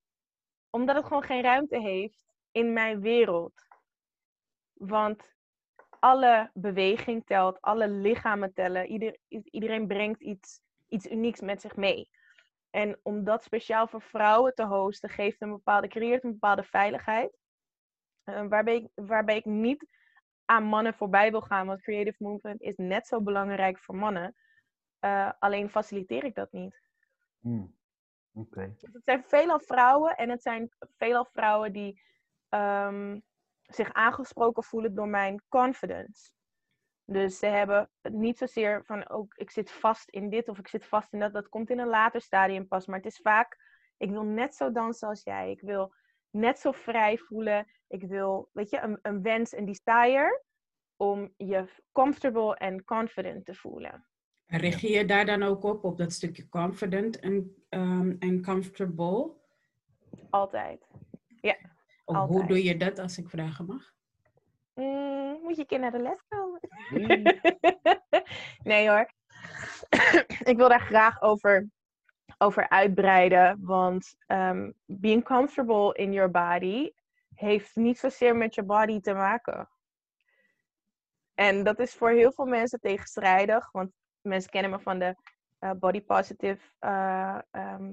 [0.70, 3.66] Omdat het gewoon geen ruimte heeft in mijn wereld.
[4.72, 5.34] Want
[6.00, 8.86] alle beweging telt, alle lichamen tellen.
[8.86, 12.08] Ieder, iedereen brengt iets, iets unieks met zich mee.
[12.76, 17.36] En om dat speciaal voor vrouwen te hosten, geeft een bepaalde, creëert een bepaalde veiligheid.
[18.24, 19.86] eh, waarbij, ik, waarbij ik niet
[20.44, 21.66] aan mannen voorbij wil gaan.
[21.66, 24.34] Want creative movement is net zo belangrijk voor mannen.
[24.98, 26.80] Eh, alleen faciliteer ik dat niet.
[28.80, 32.02] Dus het zijn veelal vrouwen en het zijn veelal vrouwen die
[32.48, 33.20] ehm,
[33.62, 36.30] zich aangesproken voelen door mijn confidence.
[37.06, 40.68] Dus ze hebben het niet zozeer van ook ik zit vast in dit of ik
[40.68, 41.32] zit vast in dat.
[41.32, 42.86] Dat komt in een later stadium pas.
[42.86, 43.58] Maar het is vaak,
[43.96, 45.50] ik wil net zo dansen als jij.
[45.50, 45.94] Ik wil
[46.30, 47.66] net zo vrij voelen.
[47.88, 50.42] Ik wil, weet je, een, een wens, een desire
[50.96, 54.06] om je comfortable en confident te voelen.
[54.46, 59.32] Richt je daar dan ook op, op dat stukje confident en, ehm, comfortable?
[60.30, 60.88] Altijd.
[62.06, 63.94] Of hoe doe je dat, als ik vragen mag?
[64.74, 66.45] Mm, moet je een keer naar de les komen?
[68.62, 69.10] Nee hoor.
[70.50, 71.68] ik wil daar graag over,
[72.38, 73.58] over uitbreiden.
[73.60, 76.90] Want ehm, being comfortable in your body
[77.34, 79.68] heeft niet zozeer met je body te maken.
[81.34, 83.72] En dat is voor heel veel mensen tegenstrijdig.
[83.72, 83.90] Want
[84.20, 85.16] mensen kennen me van de
[85.58, 87.92] eh, body positive eh, ehm,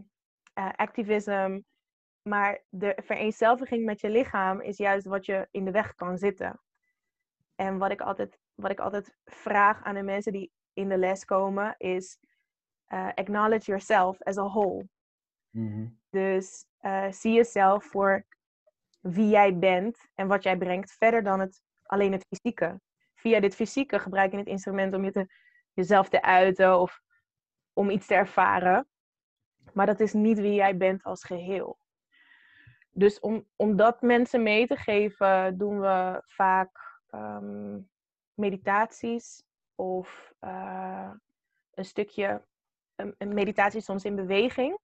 [0.54, 1.62] eh, activism.
[2.22, 6.62] Maar de vereenzelviging met je lichaam is juist wat je in de weg kan zitten.
[7.56, 11.26] En wat ik altijd, wat ik altijd vraag aan de mensen die in de les
[11.26, 12.18] komen is
[12.86, 14.88] eh, acknowledge yourself as a whole.
[15.50, 15.88] Mhm.
[16.10, 18.26] Dus eh, zie jezelf voor
[19.00, 22.82] wie jij bent en wat jij brengt, verder dan het, alleen het fysieke.
[23.16, 25.28] Via dit fysieke gebruik je het instrument om je te,
[25.74, 27.02] jezelf te uiten of
[27.74, 28.88] om iets te ervaren.
[29.74, 31.78] Maar dat is niet wie jij bent als geheel.
[32.90, 37.80] Dus om, om dat mensen mee te geven, doen we vaak ehm,
[38.34, 39.44] meditaties
[39.76, 41.12] of eh,
[41.74, 42.46] een stukje
[42.96, 44.80] een, een meditatie soms in beweging.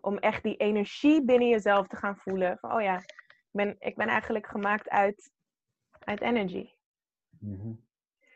[0.00, 2.58] Om echt die energie binnen jezelf te gaan voelen.
[2.58, 3.14] Van, oh ja, ik
[3.50, 5.30] ben, ik ben eigenlijk gemaakt uit,
[5.98, 6.70] uit energy.
[7.38, 7.72] Mhm.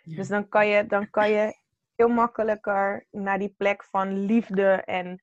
[0.03, 0.17] Ja.
[0.17, 1.57] Dus dan kan, je, dan kan je
[1.95, 5.23] heel makkelijker naar die plek van liefde en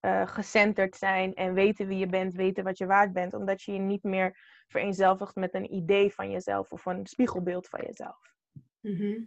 [0.00, 1.34] eh gecenterd zijn.
[1.34, 3.34] En weten wie je bent, weten wat je waard bent.
[3.34, 7.80] Omdat je je niet meer vereenzelvigt met een idee van jezelf of een spiegelbeeld van
[7.86, 8.35] jezelf.
[8.86, 9.22] Mhm.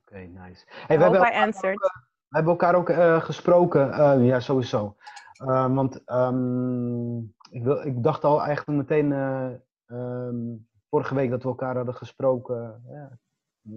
[0.00, 0.64] Oké, nice.
[0.68, 1.78] Hey, I we, hebben, answered.
[1.80, 3.92] we hebben elkaar ook eh, gesproken.
[3.92, 4.96] eh, ja, sowieso.
[5.32, 7.18] Eh, want ehm,
[7.50, 9.52] ik, wil, ik dacht al eigenlijk meteen eh,
[9.86, 10.56] ehm,
[10.88, 12.82] vorige week dat we elkaar hadden gesproken.
[12.88, 13.18] ja,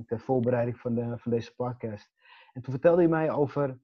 [0.06, 2.12] ter voorbereiding van, de, van deze podcast.
[2.54, 3.78] En toen vertelde je mij over.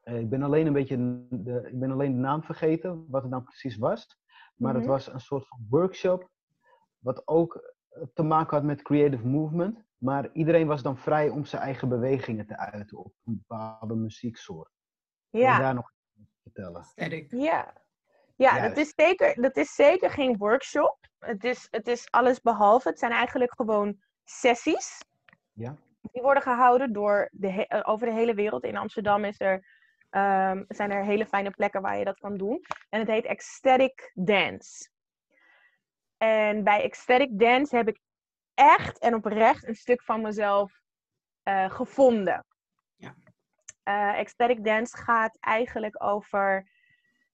[0.00, 3.30] eh, ik ben alleen een beetje de, ik ben alleen de naam vergeten, wat het
[3.30, 4.18] nou precies was.
[4.56, 4.92] Maar het Mhm.
[4.92, 6.30] was een soort van workshop
[6.98, 7.74] wat ook
[8.14, 9.86] te maken had met creative movement.
[9.98, 14.70] Maar iedereen was dan vrij om zijn eigen bewegingen te uiten op een bepaalde muzieksoort.
[15.30, 16.84] Wil je Ja, daar nog iets over vertellen?
[16.84, 17.30] Sterk.
[17.30, 17.86] ja.
[18.36, 20.98] Ja, dat is, zeker, dat is zeker geen workshop.
[21.18, 22.88] Het is, het is alles behalve.
[22.88, 25.00] Het zijn eigenlijk gewoon sessies.
[25.52, 25.76] Ja?
[26.00, 28.64] Die worden gehouden door de he- eh, over de hele wereld.
[28.64, 29.66] In Amsterdam is er,
[30.10, 32.60] ehm, zijn er hele fijne plekken waar je dat kan doen.
[32.88, 34.90] En het heet Ecstatic Dance.
[36.18, 38.00] En bij Ecstatic Dance heb ik
[38.54, 40.80] echt en oprecht een stuk van mezelf
[41.42, 42.46] eh, gevonden.
[42.96, 43.14] Ja.
[43.82, 46.70] Eh, Ecstatic Dance gaat eigenlijk over,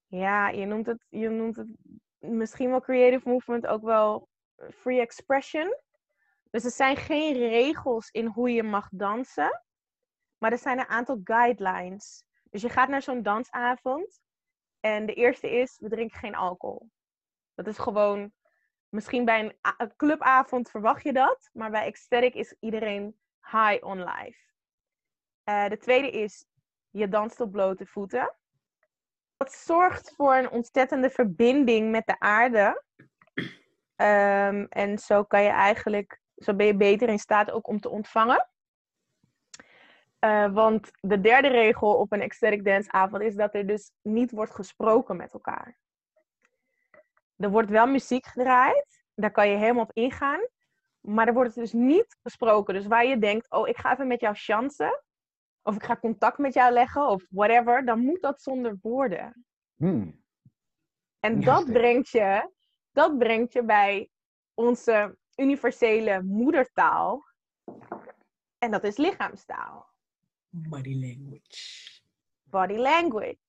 [0.07, 1.69] ja, je noemt het, je noemt het
[2.19, 4.29] misschien wel creative movement, ook wel
[4.71, 5.77] free expression.
[6.51, 9.63] Dus er zijn geen regels in hoe je mag dansen,
[10.39, 12.25] maar er zijn een aantal guidelines.
[12.51, 14.21] Dus je gaat naar zo'n dansavond
[14.81, 16.91] en de eerste is, we drinken geen alcohol.
[17.55, 18.33] Dat is gewoon,
[18.95, 24.39] misschien bij een, clubavond verwacht je dat, maar bij Ecstatic is iedereen high on life.
[25.45, 26.45] Eh, de tweede is,
[26.91, 28.35] je danst op blote voeten.
[29.37, 32.83] Dat zorgt voor een ontzettende verbinding met de aarde.
[33.97, 37.89] Ehm, en zo kan je eigenlijk, zo ben je beter in staat ook om te
[37.89, 38.49] ontvangen.
[40.19, 44.31] Eh, want de derde regel op een ecstatic dance avond is dat er dus niet
[44.31, 45.79] wordt gesproken met elkaar.
[47.37, 50.49] Er wordt wel muziek gedraaid, daar kan je helemaal op ingaan.
[51.01, 52.75] Maar er wordt dus niet gesproken.
[52.75, 55.03] Dus waar je denkt, oh, ik ga even met jou chansen.
[55.63, 57.85] Of ik ga contact met jou leggen, of whatever.
[57.85, 59.45] Dan moet dat zonder woorden.
[59.77, 60.23] Hmm.
[61.21, 62.51] En Ja, dat brengt, je,
[62.93, 64.11] dat brengt je bij
[64.55, 67.25] onze universele moedertaal.
[68.59, 69.93] En dat is lichaamstaal.
[70.49, 72.01] Body language.
[72.43, 73.44] Body language.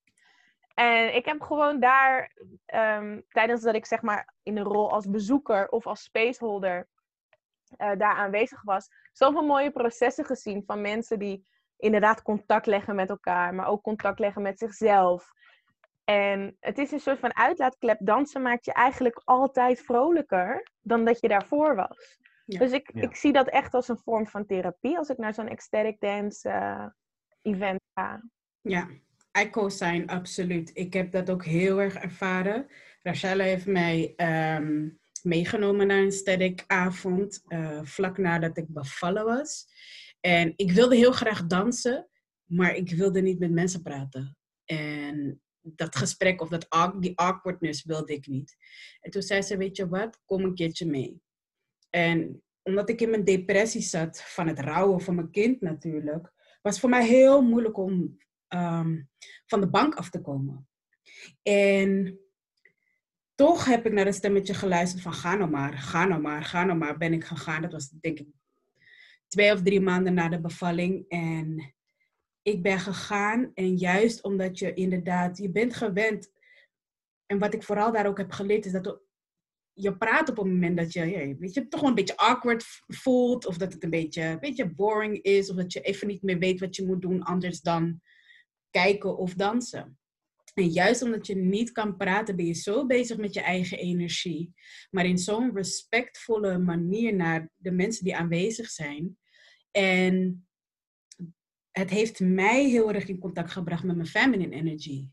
[0.76, 2.36] En ik heb gewoon daar,
[2.66, 6.88] ehm, tijdens dat ik zeg maar in de rol als bezoeker of als spaceholder
[7.78, 13.10] eh, daar aanwezig was, zoveel mooie processen gezien van mensen die inderdaad contact leggen met
[13.10, 15.32] elkaar, maar ook contact leggen met zichzelf.
[16.04, 17.98] En het is een soort van uitlaatklep.
[18.02, 22.20] Dansen maakt je eigenlijk altijd vrolijker dan dat je daarvoor was.
[22.46, 22.60] Ja.
[22.60, 23.02] Dus ik, Ja.
[23.02, 26.50] ik zie dat echt als een vorm van therapie als ik naar zo'n ecstatic dance
[26.50, 26.86] eh,
[27.42, 28.22] event ga.
[28.62, 28.88] Ja,
[29.38, 30.72] I co-sign absoluut.
[30.74, 32.68] Ik heb dat ook heel erg ervaren.
[33.02, 34.90] Rachelle heeft mij ehm,
[35.24, 39.68] meegenomen naar een static avond, eh, vlak nadat ik bevallen was.
[40.20, 42.08] En ik wilde heel graag dansen,
[42.46, 44.38] maar ik wilde niet met mensen praten.
[44.66, 46.68] En dat gesprek of dat,
[47.00, 48.58] die awkwardness wilde ik niet.
[49.02, 51.22] En toen zei ze, weet je wat, kom een keertje mee.
[51.90, 56.80] En omdat ik in mijn depressie zat van het rouwen van mijn kind natuurlijk, was
[56.80, 58.18] voor mij heel moeilijk om
[58.48, 59.02] ehm,
[59.46, 60.68] van de bank af te komen.
[61.44, 62.20] En
[63.36, 66.64] toch heb ik naar een stemmetje geluisterd van ga nou maar, ga nou maar, ga
[66.64, 66.98] nou maar.
[66.98, 67.62] Ben ik gegaan.
[67.62, 68.28] Dat was denk ik
[69.28, 71.06] twee of drie maanden na de bevalling.
[71.08, 71.74] En
[72.42, 76.32] ik ben gegaan en juist omdat je inderdaad, je bent gewend.
[77.26, 79.04] En wat ik vooral daar ook heb geleerd is dat
[79.74, 82.66] je praat op een moment dat je, ja, weet je, toch wel een beetje awkward
[82.88, 83.46] voelt.
[83.46, 85.50] Of dat het een beetje, een beetje boring is.
[85.50, 88.02] Of dat je even niet meer weet wat je moet doen anders dan
[88.82, 89.98] kijken of dansen.
[90.54, 94.54] En juist omdat je niet kan praten, ben je zo bezig met je eigen energie.
[94.90, 99.18] Maar in zo'n respectvolle manier naar de mensen die aanwezig zijn.
[99.72, 100.48] En
[101.72, 105.08] het heeft mij heel erg in contact gebracht met mijn feminine energy.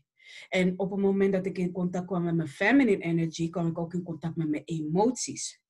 [0.49, 3.77] En op het moment dat ik in contact kwam met mijn feminine energy, kwam ik
[3.77, 5.61] ook in contact met mijn emoties.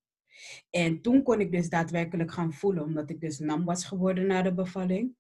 [0.70, 4.42] En toen kon ik dus daadwerkelijk gaan voelen, omdat ik dus nam was geworden na
[4.42, 5.16] de bevalling.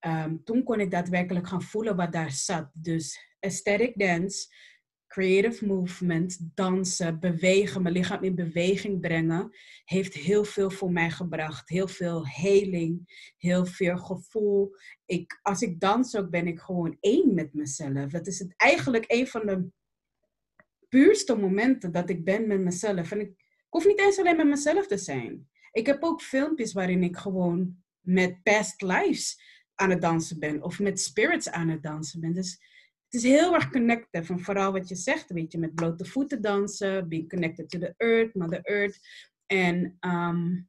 [0.00, 2.70] Ehm, toen kon ik daadwerkelijk gaan voelen wat daar zat.
[2.72, 4.54] Dus aesthetic dance,
[5.06, 9.50] creative movement, dansen, bewegen, mijn lichaam in beweging brengen,
[9.84, 11.68] heeft heel veel voor mij gebracht.
[11.68, 14.76] Heel veel heling, heel veel gevoel.
[15.06, 18.10] Ik, als ik dans ook, ben ik gewoon één met mezelf.
[18.10, 19.68] Dat is het eigenlijk een van de
[20.88, 23.10] puurste momenten dat ik ben met mezelf.
[23.10, 25.48] En ik, ik hoef niet eens alleen met mezelf te zijn.
[25.72, 29.40] Ik heb ook filmpjes waarin ik gewoon met past lives
[29.80, 30.62] aan het dansen ben.
[30.62, 32.32] Of met spirits aan het dansen ben.
[32.32, 32.50] Dus
[33.04, 34.28] het is heel erg connected.
[34.30, 37.08] En vooral wat je zegt, weet je, met blote voeten dansen.
[37.08, 38.98] Being connected to the earth, mother earth.
[39.46, 40.60] En ehm,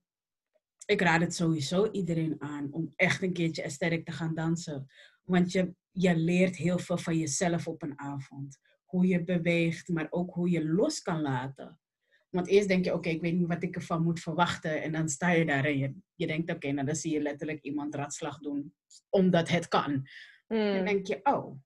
[0.86, 4.88] ik raad het sowieso iedereen aan om echt een keertje aesthetic te gaan dansen.
[5.24, 8.60] Want je, je leert heel veel van jezelf op een avond.
[8.86, 11.80] Hoe je beweegt, maar ook hoe je los kan laten.
[12.32, 14.82] Want eerst denk je, oké, ik weet niet wat ik ervan moet verwachten.
[14.82, 17.62] En dan sta je daar en je, je denkt, oké, nou dan zie je letterlijk
[17.62, 18.74] iemand ratslag doen.
[19.10, 19.92] Omdat het kan.
[20.48, 20.86] En dan Mm.
[20.86, 21.60] denk je, oh,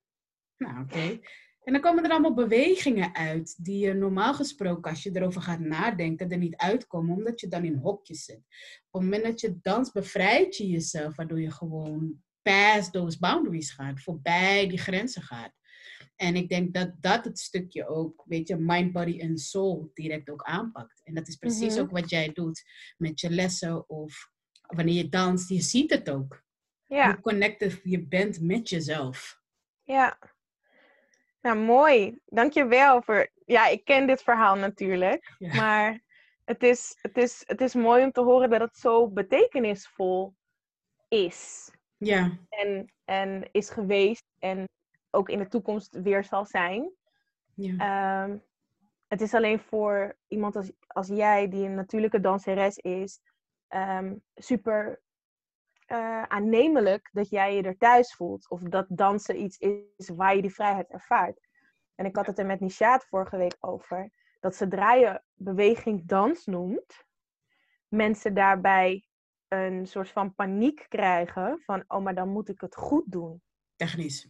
[0.58, 1.20] nou oké.
[1.64, 5.60] En dan komen er allemaal bewegingen uit die je normaal gesproken, als je erover gaat
[5.60, 8.42] nadenken, er niet uitkomen, omdat je dan in hokjes zit.
[8.90, 13.72] Op het moment dat je dans, bevrijd je jezelf, waardoor je gewoon past those boundaries
[13.72, 15.54] gaat, voorbij die grenzen gaat.
[16.16, 20.30] En ik denk dat dat het stukje ook, weet je, mind, body en soul direct
[20.30, 21.02] ook aanpakt.
[21.04, 21.84] En dat is precies Mhm.
[21.84, 22.64] ook wat jij doet
[22.98, 24.30] met je lessen of
[24.62, 25.50] wanneer je danst.
[25.50, 26.44] Je ziet het ook.
[26.88, 29.42] Ja, Hoe connected je bent met jezelf.
[29.84, 30.18] ja.
[31.42, 32.20] Nou, mooi.
[32.26, 33.32] Dankjewel voor...
[33.46, 35.36] Ja, ik ken dit verhaal natuurlijk.
[35.38, 35.56] Ja.
[35.56, 36.04] Maar
[36.44, 40.36] het is, het, is, het is mooi om te horen dat het zo betekenisvol
[41.08, 41.70] is.
[41.98, 44.24] Ja, En, en is geweest.
[44.40, 44.66] En
[45.16, 46.92] ook in de toekomst weer zal zijn.
[47.54, 47.78] ja.
[47.78, 48.38] Ehm,
[49.08, 53.20] het is alleen voor iemand als, als jij, die een natuurlijke danseres is,
[53.68, 55.04] ehm, super
[55.86, 58.50] eh, aannemelijk dat jij je er thuis voelt.
[58.50, 61.40] Of dat dansen iets is waar je die vrijheid ervaart.
[61.96, 64.12] En ik had het er met Nishaat vorige week over.
[64.40, 67.06] Dat zodra je beweging dans noemt,
[67.88, 69.06] mensen daarbij
[69.48, 71.60] een soort van paniek krijgen.
[71.60, 73.42] Van, oh, maar dan moet ik het goed doen
[73.76, 74.30] technisch.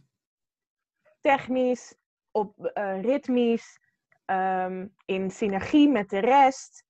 [1.26, 1.94] Technisch,
[2.30, 3.78] op eh, ritmisch,
[4.24, 6.84] ehm, in synergie met de rest.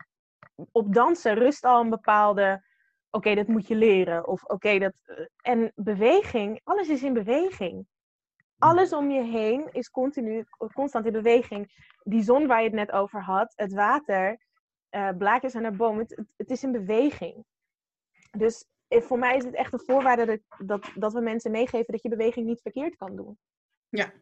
[0.72, 2.64] Op dansen rust al een bepaalde,
[3.10, 4.26] oké, dat moet je leren.
[4.26, 4.92] Of oké, dat.
[5.04, 7.86] eh, en beweging, alles is in beweging.
[8.58, 11.92] Alles om je heen is continu, constant in beweging.
[12.02, 14.38] Die zon waar je het net over had, het water,
[14.88, 17.44] eh, blaadjes aan de boom, het, het, is in beweging.
[18.30, 22.02] Dus voor mij is het echt een voorwaarde dat, dat, dat we mensen meegeven dat
[22.02, 23.38] je beweging niet verkeerd kan doen.
[23.88, 24.12] Ja.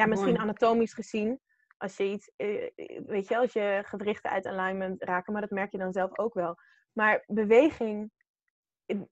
[0.00, 0.42] Ja, misschien Mooi.
[0.42, 1.40] anatomisch gezien.
[1.76, 2.70] Als je iets, eh,
[3.06, 6.34] weet je, als je gewrichten uit alignment raken, maar dat merk je dan zelf ook
[6.34, 6.56] wel.
[6.92, 8.10] Maar beweging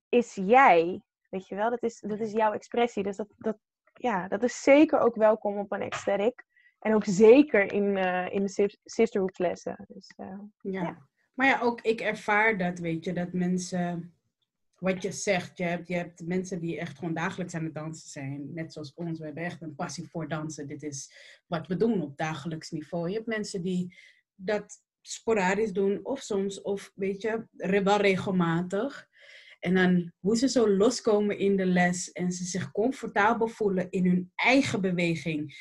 [0.09, 3.03] is jij, weet je wel, dat is, dat is jouw expressie.
[3.03, 3.59] Dus dat, dat,
[3.93, 6.45] ja, dat is zeker ook welkom op een ecstatic.
[6.79, 9.85] En ook zeker in, eh, in de sis- sisterhood lessen.
[9.89, 10.83] Dus, eh, Ja.
[10.83, 11.09] Ja.
[11.35, 14.18] Maar ja, ook ik ervaar dat, weet je, dat mensen,
[14.79, 18.11] wat je zegt, je hebt, je hebt mensen die echt gewoon dagelijks aan het dansen
[18.11, 18.55] zijn.
[18.55, 20.67] Net zoals ons, we hebben echt een passie voor dansen.
[20.69, 21.13] Dit is
[21.47, 23.09] wat we doen op dagelijks niveau.
[23.09, 23.97] Je hebt mensen die
[24.35, 27.47] dat sporadisch doen, of soms, of weet je,
[27.83, 29.09] wel regelmatig.
[29.61, 34.07] En dan hoe ze zo loskomen in de les en ze zich comfortabel voelen in
[34.07, 35.57] hun eigen beweging.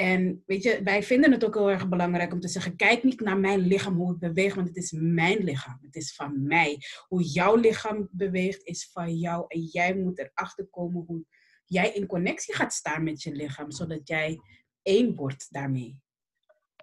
[0.00, 3.20] En weet je, wij vinden het ook heel erg belangrijk om te zeggen: kijk niet
[3.20, 5.78] naar mijn lichaam, hoe het beweegt, want het is mijn lichaam.
[5.82, 6.78] Het is van mij.
[7.08, 9.44] Hoe jouw lichaam beweegt, is van jou.
[9.48, 11.24] En jij moet erachter komen hoe
[11.64, 14.40] jij in connectie gaat staan met je lichaam, zodat jij
[14.82, 15.98] één wordt daarmee.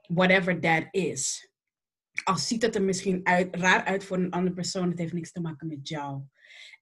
[0.08, 1.51] Whatever that is.
[2.23, 5.32] Al ziet het er misschien uit, raar uit voor een andere persoon, het heeft niks
[5.32, 6.21] te maken met jou.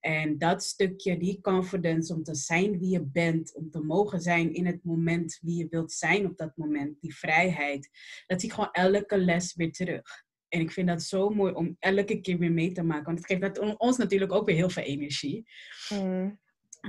[0.00, 4.54] En dat stukje, die confidence om te zijn wie je bent, om te mogen zijn
[4.54, 7.90] in het moment wie je wilt zijn op dat moment, die vrijheid,
[8.26, 10.24] dat zie ik gewoon elke les weer terug.
[10.48, 13.26] En ik vind dat zo mooi om elke keer weer mee te maken, want het
[13.26, 15.48] geeft dat ons natuurlijk ook weer heel veel energie.
[15.88, 16.40] mm,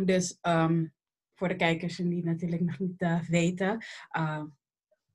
[0.03, 0.85] Dus ehm,
[1.33, 3.85] voor de kijkers die natuurlijk nog niet eh, weten,
[4.17, 4.43] uh,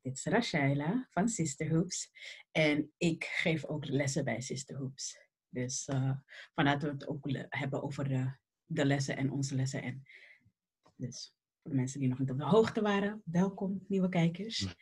[0.03, 2.11] dit is Rashaila van Sisterhoops.
[2.53, 5.19] En ik geef ook lessen bij Sisterhoops.
[5.53, 6.11] Dus uh,
[6.55, 8.33] vandaar dat we het ook hebben over de,
[8.67, 9.83] de, lessen en onze lessen.
[9.83, 10.03] En
[10.97, 14.77] dus voor de mensen die nog niet op de hoogte waren, welkom nieuwe kijkers.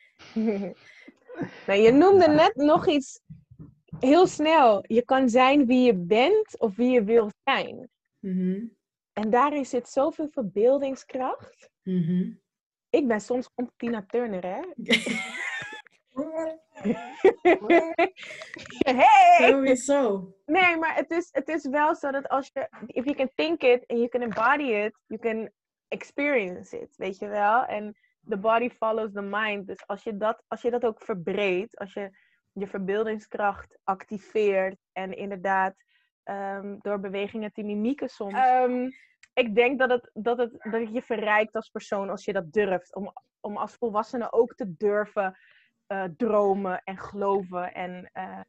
[1.67, 3.21] nou, je noemde net nog iets
[3.99, 4.85] heel snel.
[4.87, 7.89] Je kan zijn wie je bent of wie je wil zijn.
[8.19, 8.77] Mm -hmm.
[9.13, 11.71] En daarin zit zoveel verbeeldingskracht.
[11.83, 12.41] Mm -hmm.
[12.91, 14.61] Ik ben soms gewoon Tina Turner, hè?
[18.85, 19.49] hey!
[19.51, 20.35] Sowieso.
[20.47, 22.69] Nee, maar het is, het is wel zo dat als je...
[22.87, 25.51] If you can think it and you can embody it, you can
[25.89, 27.65] experience it, weet je wel?
[27.65, 27.97] En
[28.29, 29.67] the body follows the mind.
[29.67, 32.11] Dus als je dat, als je dat ook verbreedt, als je
[32.53, 35.75] je verbeeldingskracht activeert en inderdaad
[36.25, 38.35] um, door bewegingen te mimieken soms...
[38.35, 38.91] Um,
[39.35, 42.53] ik denk dat het, dat, het, dat het je verrijkt als persoon als je dat
[42.53, 42.95] durft.
[42.95, 45.39] Om, om als volwassene ook te durven
[45.93, 47.75] uh, dromen en geloven.
[47.75, 48.41] En, uh,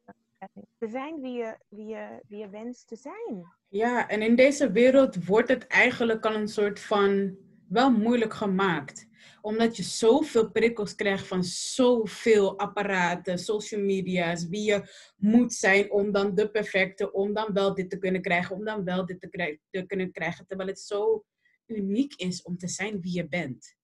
[0.78, 3.46] te zijn wie je, wie, je, wie je wenst te zijn.
[3.68, 7.38] Ja, en in deze wereld wordt het eigenlijk al een soort van
[7.70, 9.10] wel moeilijk gemaakt.
[9.42, 14.82] Omdat je zoveel prikkels krijgt van zoveel apparaten, social media's, wie je
[15.18, 18.84] moet zijn om dan de perfecte, om dan wel dit te kunnen krijgen, om dan
[18.84, 20.48] wel dit te, te kunnen krijgen.
[20.48, 21.26] Terwijl het zo
[21.66, 23.76] uniek is om te zijn wie je bent.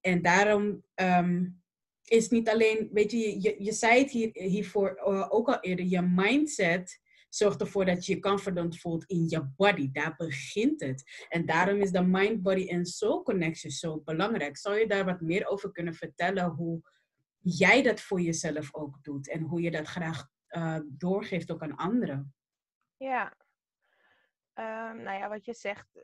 [0.00, 1.59] En daarom um,
[2.10, 5.86] is niet alleen, weet je, je, je zei het hier, hiervoor uh, ook al eerder,
[5.86, 7.00] je mindset
[7.30, 9.90] Zorg ervoor dat je je confident voelt in je body.
[9.92, 11.26] Daar begint het.
[11.28, 14.56] En daarom is de mind, body en soul connection zo belangrijk.
[14.56, 16.80] Zou je daar wat meer over kunnen vertellen hoe
[17.38, 21.76] jij dat voor jezelf ook doet en hoe je dat graag uh, doorgeeft ook aan
[21.76, 22.34] anderen?
[22.96, 23.34] Ja,
[24.54, 26.02] um, nou ja, wat je zegt, eh,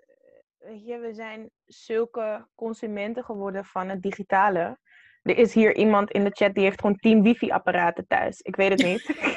[0.58, 4.78] weet je, we zijn zulke consumenten geworden van het digitale.
[5.26, 8.40] Er is hier iemand in de chat die heeft gewoon tien wifi-apparaten thuis.
[8.40, 9.34] Ik weet het niet.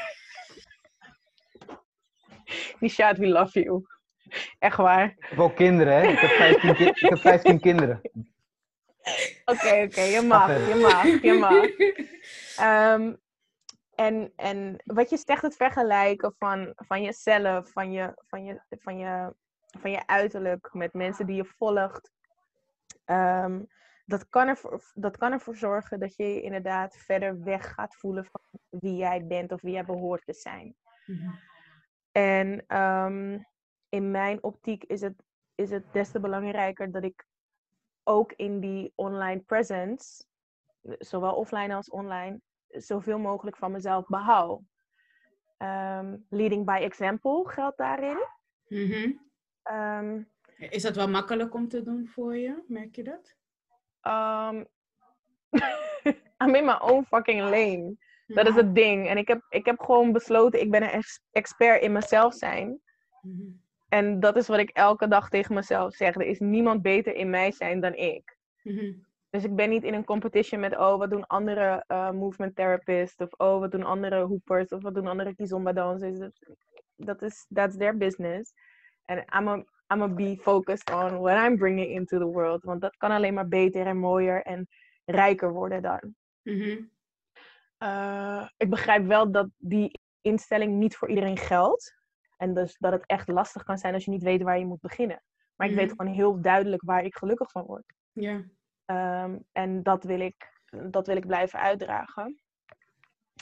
[2.80, 3.84] Nishaad, we love you.
[4.60, 5.06] Echt waar.
[5.06, 6.08] Ik heb ook kinderen, hè?
[6.08, 8.02] Ik heb 15, ki ik heb 15 kinderen.
[9.46, 11.64] Oké, oké, je mag, je mag, je mag.
[12.94, 13.20] Um,
[13.96, 18.98] en, en wat je zegt, het vergelijken van, van jezelf, van je, van, je, van,
[18.98, 19.34] je,
[19.80, 22.12] van je uiterlijk met mensen die je volgt.
[23.06, 23.68] Um,
[24.10, 28.26] dat, kan ervoor, dat kan ervoor zorgen dat je je inderdaad verder weg gaat voelen
[28.26, 30.76] van wie jij bent of wie jij behoort te zijn.
[31.06, 31.40] Mm
[32.12, 33.48] En um,
[33.90, 35.24] in mijn optiek is het,
[35.56, 37.26] is het des te belangrijker dat ik
[38.04, 40.26] ook in die online presence,
[40.82, 44.62] zowel offline als online, zoveel mogelijk van mezelf behoud.
[45.58, 48.18] Um, leading by example geldt daarin.
[48.88, 49.30] -hmm.
[49.78, 52.64] um, is dat wel makkelijk om te doen voor je?
[52.68, 53.39] Merk je dat?
[54.04, 54.66] Um,
[56.42, 57.98] I'm in my own fucking lane.
[58.28, 59.08] Dat is het ding.
[59.08, 62.68] En ik heb, ik heb gewoon besloten, ik ben een expert in mezelf zijn.
[63.22, 63.62] Mm -hmm.
[63.90, 66.16] En dat is wat ik elke dag tegen mezelf zeg.
[66.16, 68.38] Er is niemand beter in mij zijn dan ik.
[68.64, 69.08] Mm -hmm.
[69.30, 73.22] Dus ik ben niet in een competition met, oh, wat doen andere uh, movement therapists?
[73.22, 74.70] Of, oh, wat doen andere hoopers?
[74.70, 76.30] Of wat doen andere kizomba dansers?
[76.96, 78.54] Dat is, that's their business.
[79.06, 79.64] En I'm a,
[79.94, 82.64] I'm a be focused on what I'm bringing into the world.
[82.64, 84.68] Want dat kan alleen maar beter en mooier en
[85.06, 86.16] rijker worden dan.
[86.44, 86.92] Mm -hmm.
[87.84, 91.98] uh, ik begrijp wel dat die instelling niet voor iedereen geldt.
[92.38, 94.82] En dus dat het echt lastig kan zijn als je niet weet waar je moet
[94.82, 95.24] beginnen.
[95.56, 95.88] Maar ik mm -hmm.
[95.88, 97.94] weet gewoon heel duidelijk waar ik gelukkig van word.
[98.12, 98.44] Ja.
[99.24, 102.42] Um, en dat wil, ik, dat wil ik blijven uitdragen.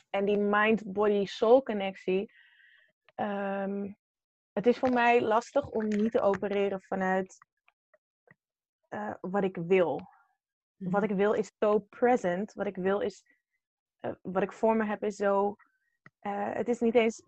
[0.10, 2.32] En die mind-body-soul connectie.
[3.16, 3.98] Um,
[4.58, 7.38] het is voor mij lastig om niet te opereren vanuit
[8.90, 10.02] uh, wat ik wil.
[10.76, 12.54] Wat ik wil is zo present.
[12.54, 13.24] Wat ik wil is.
[14.02, 15.56] Uh, wat ik voor me heb is zo.
[16.22, 17.22] Uh, het is niet eens.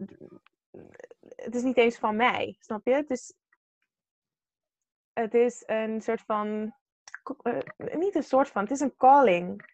[1.35, 2.55] Het is niet eens van mij.
[2.59, 2.93] Snap je?
[2.93, 3.33] Het is.
[5.13, 6.73] Het is een soort van
[7.75, 9.69] niet een soort van, het is een calling.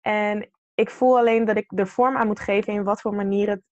[0.00, 3.48] En ik voel alleen dat ik er vorm aan moet geven in wat voor manier
[3.48, 3.62] het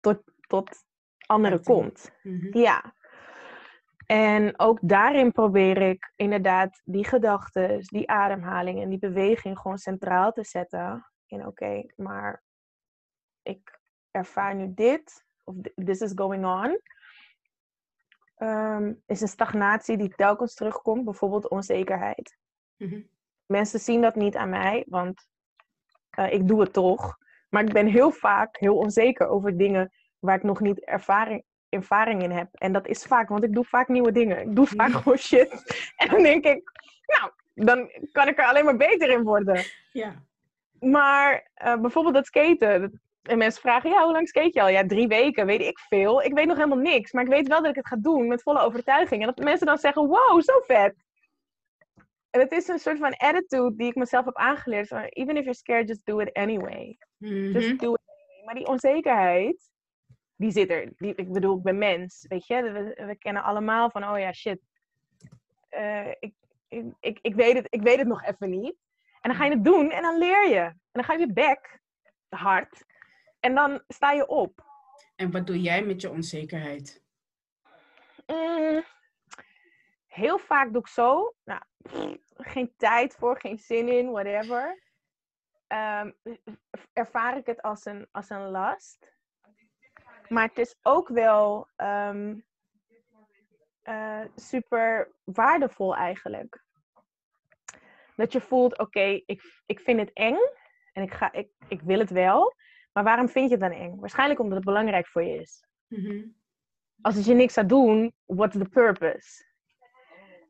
[0.00, 0.85] tot, tot
[1.26, 2.12] anderen komt.
[2.22, 2.56] Mm-hmm.
[2.56, 2.94] Ja.
[4.06, 10.32] En ook daarin probeer ik inderdaad die gedachten, die ademhaling en die beweging gewoon centraal
[10.32, 11.10] te zetten.
[11.26, 12.42] In oké, okay, maar
[13.42, 13.78] ik
[14.10, 15.54] ervaar nu dit, of
[15.84, 16.80] this is going on.
[18.38, 22.38] Um, is een stagnatie die telkens terugkomt, bijvoorbeeld onzekerheid.
[22.76, 23.00] Mhm.
[23.46, 25.28] Mensen zien dat niet aan mij, want
[26.18, 27.16] uh, ik doe het toch.
[27.48, 29.92] Maar ik ben heel vaak heel onzeker over dingen
[30.26, 32.48] waar ik nog niet ervaring, ervaring in heb.
[32.52, 34.40] En dat is vaak, want ik doe vaak nieuwe dingen.
[34.40, 35.50] Ik doe vaak gewoon shit.
[35.96, 36.70] En dan denk ik,
[37.06, 39.64] nou, dan kan ik er alleen maar beter in worden.
[39.92, 40.14] Ja.
[40.80, 43.00] Maar uh, bijvoorbeeld dat skaten.
[43.22, 44.68] En mensen vragen, ja, hoe lang skate je al?
[44.68, 46.22] Ja, drie weken, weet ik veel.
[46.22, 47.12] Ik weet nog helemaal niks.
[47.12, 49.20] Maar ik weet wel dat ik het ga doen met volle overtuiging.
[49.20, 50.94] En dat mensen dan zeggen, wow, zo vet.
[52.30, 54.90] En het is een soort van attitude die ik mezelf heb aangeleerd.
[54.90, 56.98] Even if you're scared, just do it anyway.
[57.18, 57.52] Mm-hmm.
[57.52, 58.44] Just do it anyway.
[58.44, 59.70] Maar die onzekerheid,
[60.36, 60.92] die zit er.
[60.96, 62.62] Die, ik bedoel, ik ben mens, weet je.
[62.62, 64.60] We, we kennen allemaal van, oh ja, shit.
[65.70, 66.34] Uh, ik,
[67.00, 68.76] ik, ik, weet het, ik weet het nog even niet.
[69.20, 70.60] En dan ga je het doen en dan leer je.
[70.60, 71.80] En dan ga je weer back,
[72.28, 72.84] hard.
[73.40, 74.64] En dan sta je op.
[75.16, 77.02] En wat doe jij met je onzekerheid?
[78.26, 78.84] Mm,
[80.06, 81.34] heel vaak doe ik zo.
[81.44, 81.62] Nou,
[82.36, 84.84] geen tijd voor, geen zin in, whatever.
[85.68, 86.14] Um,
[86.92, 89.15] ervaar ik het als een, als een last.
[90.28, 92.44] Maar het is ook wel um,
[93.84, 96.64] uh, super waardevol eigenlijk.
[98.16, 100.38] Dat je voelt, oké, okay, ik, ik vind het eng
[100.92, 102.54] en ik, ga, ik, ik wil het wel.
[102.92, 103.96] Maar waarom vind je het dan eng?
[104.00, 105.64] Waarschijnlijk omdat het belangrijk voor je is.
[105.88, 106.34] Mm -hmm.
[107.00, 109.44] Als het je niks gaat doen, what's the purpose?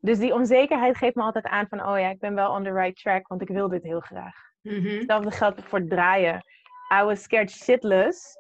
[0.01, 2.73] Dus die onzekerheid geeft me altijd aan van, oh ja, ik ben wel on the
[2.73, 4.35] right track, want ik wil dit heel graag.
[4.63, 4.99] Mm-hmm.
[4.99, 6.45] Hetzelfde geldt voor het draaien.
[6.93, 8.37] I was scared shitless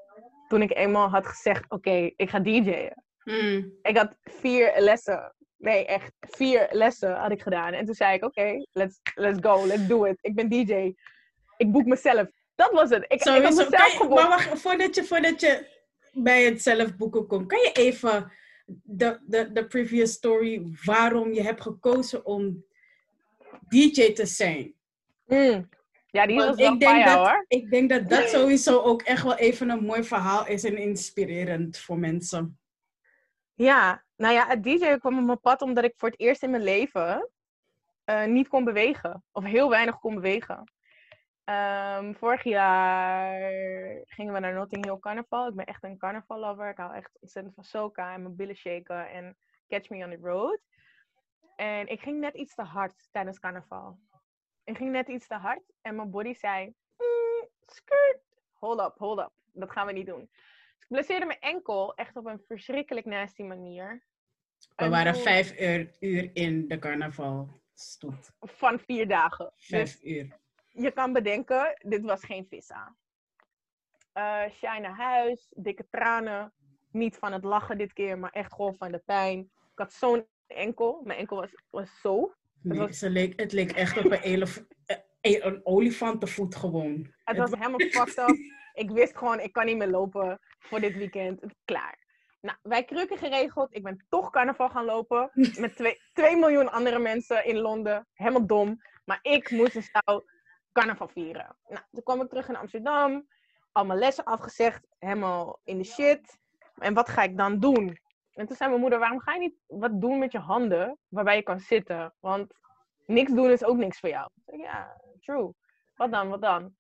[0.48, 3.04] toen ik eenmaal had gezegd, oké, ik ga DJ'en.
[3.24, 3.72] Mm.
[3.82, 7.72] Ik had vier lessen, nee echt, vier lessen had ik gedaan.
[7.72, 10.18] En toen zei ik, oké, okay, let's, let's go, let's do it.
[10.20, 10.94] Ik ben DJ.
[11.56, 12.28] Ik boek mezelf.
[12.54, 13.02] Dat was het.
[13.02, 14.20] Ik, ik had mezelf geboekt.
[14.20, 15.66] Maar wacht, voordat je, voordat je
[16.12, 18.32] bij het zelf boeken kom, kan je even
[18.82, 22.64] de, de, de previous story waarom je hebt gekozen om
[23.68, 24.74] DJ te zijn?
[25.26, 25.68] Mm.
[26.16, 27.44] Ja, die was wel ik denk, dat, hoor.
[27.48, 31.78] ik denk dat dat sowieso ook echt wel even een mooi verhaal is en inspirerend
[31.78, 32.58] voor mensen.
[33.54, 36.50] Ja, nou ja, het DJ kwam op mijn pad omdat ik voor het eerst in
[36.50, 37.30] mijn leven
[38.04, 39.24] eh, niet kon bewegen.
[39.32, 40.72] Of heel weinig kon bewegen.
[41.44, 43.40] Ehm, vorig jaar
[44.04, 45.48] gingen we naar Notting Hill Carnaval.
[45.48, 46.68] Ik ben echt een carnaval-lover.
[46.68, 49.36] Ik hou echt ontzettend van soca en mijn billen shaken en
[49.68, 50.60] Catch Me on the Road.
[51.56, 53.98] En ik ging net iets te hard tijdens carnaval.
[54.66, 56.64] Ik ging net iets te hard en mijn body zei,
[56.96, 59.32] "Mm, skirt, hold up, hold up.
[59.52, 60.20] Dat gaan we niet doen.
[60.20, 64.04] Dus ik blesseerde mijn enkel echt op een verschrikkelijk nasty manier.
[64.58, 68.30] We En waren toen- vijf uur, uur in de carnavalstoet.
[68.40, 69.52] Van vier dagen.
[69.56, 70.38] Dus Vijf uur.
[70.68, 72.96] je kan bedenken, dit was geen vissa.
[74.12, 76.52] Eh Shai naar huis, dikke tranen.
[76.90, 79.38] Niet van het lachen dit keer, maar echt gewoon van de pijn.
[79.72, 81.00] Ik had zo'n enkel.
[81.04, 82.34] Mijn enkel was, was zo.
[82.62, 86.92] Nee, was- leek, het leek echt op een, elef, eh, een, een olifantenvoet gewoon.
[86.94, 88.36] Het Het was wa- helemaal fucked up.
[88.74, 91.40] Ik wist gewoon, ik kan niet meer lopen voor dit weekend.
[91.40, 92.04] Het klaar.
[92.40, 93.74] Nou, wij krukken geregeld.
[93.74, 95.30] Ik ben toch carnaval gaan lopen.
[95.60, 98.06] Met 2 miljoen andere mensen in Londen.
[98.12, 98.80] Helemaal dom.
[99.04, 100.22] Maar ik moest en zou
[100.72, 101.56] carnaval vieren.
[101.68, 103.26] Nou, toen kwam ik terug in Amsterdam.
[103.72, 104.86] Al mijn lessen afgezegd.
[104.98, 106.38] Helemaal in de shit.
[106.76, 107.98] En wat ga ik dan doen?
[108.36, 111.36] En toen zei mijn moeder, waarom ga je niet wat doen met je handen waarbij
[111.36, 112.14] je kan zitten?
[112.20, 112.52] Want
[113.06, 114.30] niks doen is ook niks voor jou.
[114.46, 115.52] Ik ja, true.
[115.94, 116.76] Wat dan, wat dan?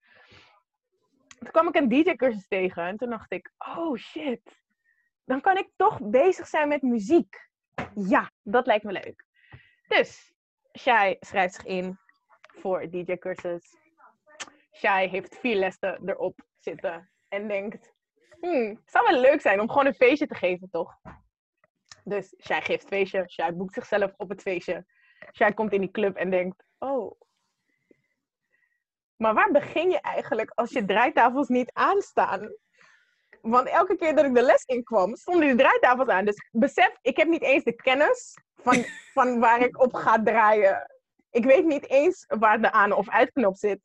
[1.38, 4.62] Toen kwam ik een DJ-cursus tegen en toen dacht ik, oh shit,
[5.24, 7.48] dan kan ik toch bezig zijn met muziek.
[7.94, 9.24] Ja, dat lijkt me leuk.
[9.88, 10.34] Dus,
[10.78, 11.98] Shai schrijft zich in
[12.38, 13.76] voor DJ-cursus.
[14.72, 17.92] Shai heeft vier lessen erop zitten en denkt,
[18.40, 20.98] hmm, het zou wel leuk zijn om gewoon een feestje te geven, toch?
[22.08, 24.86] Dus Shai geeft feestje, Shai boekt zichzelf op het feestje.
[25.34, 27.20] Shai komt in die club en denkt, oh,
[29.16, 32.54] maar waar begin je eigenlijk als je draaitafels niet aanstaan?
[33.40, 36.24] Want elke keer dat ik de les in kwam, stonden die draaitafels aan.
[36.24, 38.84] Dus besef, ik heb niet eens de kennis van,
[39.14, 40.90] van waar ik op ga draaien.
[41.30, 43.80] Ik weet niet eens waar de aan- of uitknop zit.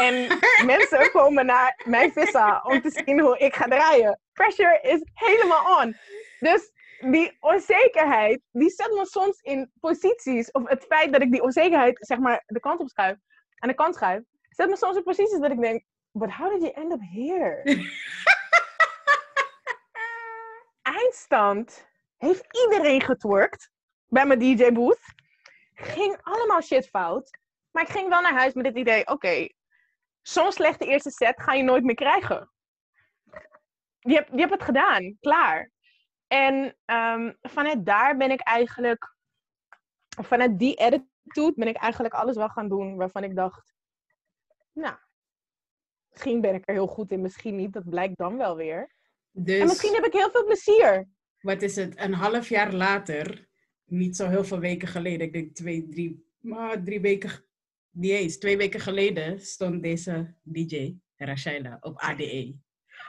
[0.00, 0.38] En
[0.74, 4.20] mensen komen naar mijn vissa om te zien hoe ik ga draaien.
[4.32, 5.96] Pressure is helemaal on.
[6.38, 10.50] Dus die onzekerheid, die zet me soms in posities.
[10.50, 13.16] Of het feit dat ik die onzekerheid, zeg maar, de kant op schuif,
[13.58, 16.60] aan de kant schuif, zet me soms in posities dat ik denk, but how did
[16.60, 17.62] you end up here?
[20.82, 21.86] Eindstand
[22.16, 23.70] heeft iedereen getwerkt
[24.06, 25.00] bij mijn DJ-booth.
[25.74, 27.38] Ging allemaal shit fout.
[27.70, 29.48] Maar ik ging wel naar huis met het idee, oké,
[30.22, 32.50] zo'n slechte eerste set ga je nooit meer krijgen.
[33.98, 35.70] Je hebt, je hebt het gedaan, klaar.
[36.34, 39.14] En ehm, vanuit daar ben ik eigenlijk,
[40.22, 43.74] vanuit die attitude ben ik eigenlijk alles wel gaan doen waarvan ik dacht,
[44.72, 44.96] nou,
[46.10, 48.94] misschien ben ik er heel goed in, misschien niet, dat blijkt dan wel weer.
[49.30, 51.08] Dus, En misschien heb ik heel veel plezier.
[51.38, 53.48] wat is het, een half jaar later,
[53.84, 57.44] niet zo heel veel weken geleden, ik denk twee, drie, maar drie weken,
[57.90, 62.63] niet eens, twee weken geleden stond deze DJ, Rashaila, op ADE.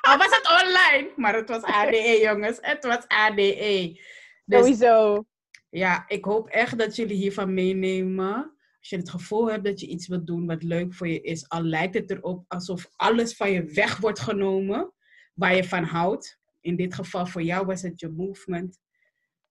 [0.05, 2.57] Al was het online, maar het was ADE, jongens.
[2.61, 3.99] Het was ADE.
[4.45, 5.25] Dus Sowieso.
[5.69, 8.53] ja, ik hoop echt dat jullie hiervan meenemen.
[8.79, 11.49] Als je het gevoel hebt dat je iets wilt doen wat leuk voor je is,
[11.49, 14.93] al lijkt het erop alsof alles van je weg wordt genomen
[15.33, 16.39] waar je van houdt.
[16.61, 18.79] In dit geval voor jou was het je movement.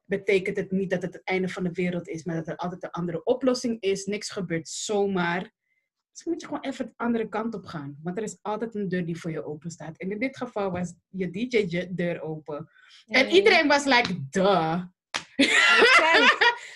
[0.05, 2.83] Betekent het niet dat het het einde van de wereld is, maar dat er altijd
[2.83, 4.05] een andere oplossing is.
[4.05, 5.53] Niks gebeurt zomaar.
[6.15, 7.97] Dus moet je gewoon even de andere kant op gaan.
[8.03, 9.97] Want er is altijd een deur die voor je open staat.
[9.97, 12.71] En in dit geval was je DJ-deur open.
[13.07, 14.83] En iedereen was like, duh.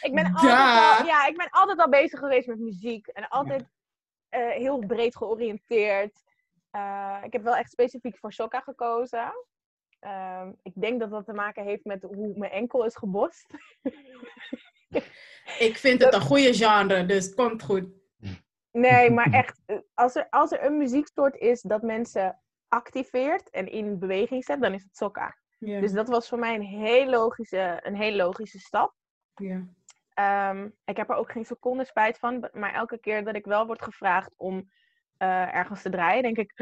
[0.01, 3.07] Ik ben, altijd al, ja, ik ben altijd al bezig geweest met muziek.
[3.07, 3.65] En altijd
[4.29, 6.23] eh, heel breed georiënteerd.
[6.71, 9.33] Eh, ik heb wel echt specifiek voor Soca gekozen.
[9.99, 13.47] Ehm, ik denk dat dat te maken heeft met hoe mijn enkel is gebost.
[15.59, 17.98] Ik vind het een goede genre, dus het komt goed.
[18.71, 23.67] Nee, maar echt, eh, als er, als er een muzieksoort is dat mensen activeert en
[23.67, 25.37] in beweging zet, dan is het Soca.
[25.59, 25.81] Ja.
[25.81, 28.95] Dus dat was voor mij een heel logische, een heel logische stap.
[30.15, 32.49] Ehm, ik heb er ook geen seconde spijt van.
[32.53, 34.71] Maar elke keer dat ik wel word gevraagd om
[35.17, 36.53] eh, ergens te draaien, denk ik,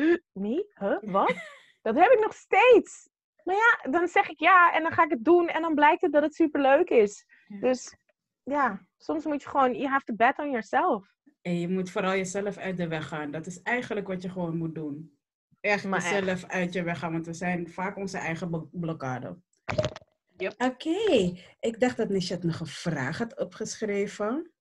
[0.75, 0.99] huh?
[1.01, 1.35] Wat?
[1.83, 3.09] Dat heb ik nog steeds.
[3.43, 6.01] Maar ja, dan zeg ik ja en dan ga ik het doen en dan blijkt
[6.01, 7.27] het dat het superleuk is.
[7.61, 7.97] Dus
[8.43, 11.16] ja, soms moet je gewoon, you have to bet on yourself.
[11.47, 13.31] En je moet vooral jezelf uit de weg gaan.
[13.31, 15.19] Dat is eigenlijk wat je gewoon moet doen.
[15.61, 16.11] echt Maar echt.
[16.11, 19.39] jezelf uit je weg gaan, want we zijn vaak onze eigen blo- blokkade.
[20.37, 20.55] Yep.
[20.59, 24.53] Oké, ik dacht dat Nishat nog een vraag had opgeschreven.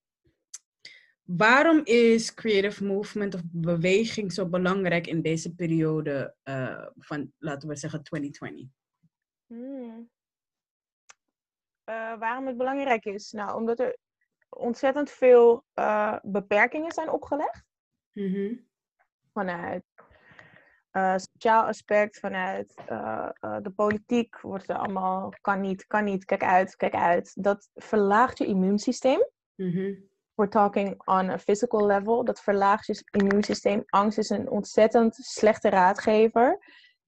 [1.22, 7.76] Waarom is creative movement of beweging zo belangrijk in deze periode eh, van, laten we
[7.76, 8.66] zeggen, 2020?
[9.46, 10.10] Hmm.
[11.84, 13.32] Eh, waarom het belangrijk is?
[13.32, 13.96] Nou, omdat er
[14.56, 17.64] ontzettend veel eh, beperkingen zijn opgelegd.
[18.12, 18.54] Mhm.
[19.32, 19.84] Vanuit
[20.90, 23.28] eh, sociaal aspect, vanuit eh,
[23.62, 27.32] de politiek wordt er allemaal kan niet, kan niet, kijk uit, kijk uit.
[27.34, 29.26] Dat verlaagt je immuunsysteem.
[29.54, 29.94] Mhm.
[30.34, 32.24] We're talking on a physical level.
[32.24, 33.82] Dat verlaagt je immuunsysteem.
[33.86, 36.58] Angst is een ontzettend slechte raadgever.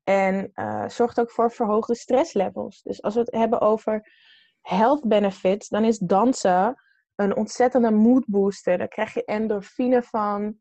[0.04, 0.52] En
[0.86, 2.82] zorgt ook voor verhoogde stresslevels.
[2.82, 4.12] Dus als we het hebben over
[4.60, 6.76] health benefits, dan is dansen
[7.18, 8.78] een ontzettende mood booster.
[8.78, 10.56] Daar krijg je endorfine van.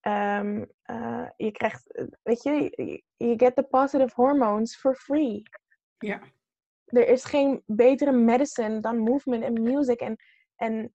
[0.00, 5.42] Ehm, eh, je krijgt, eh, weet je, je- je get the positive hormones for free.
[5.98, 6.20] Ja.
[6.84, 10.00] Er is geen betere medicine dan movement en music.
[10.00, 10.16] En,
[10.56, 10.94] en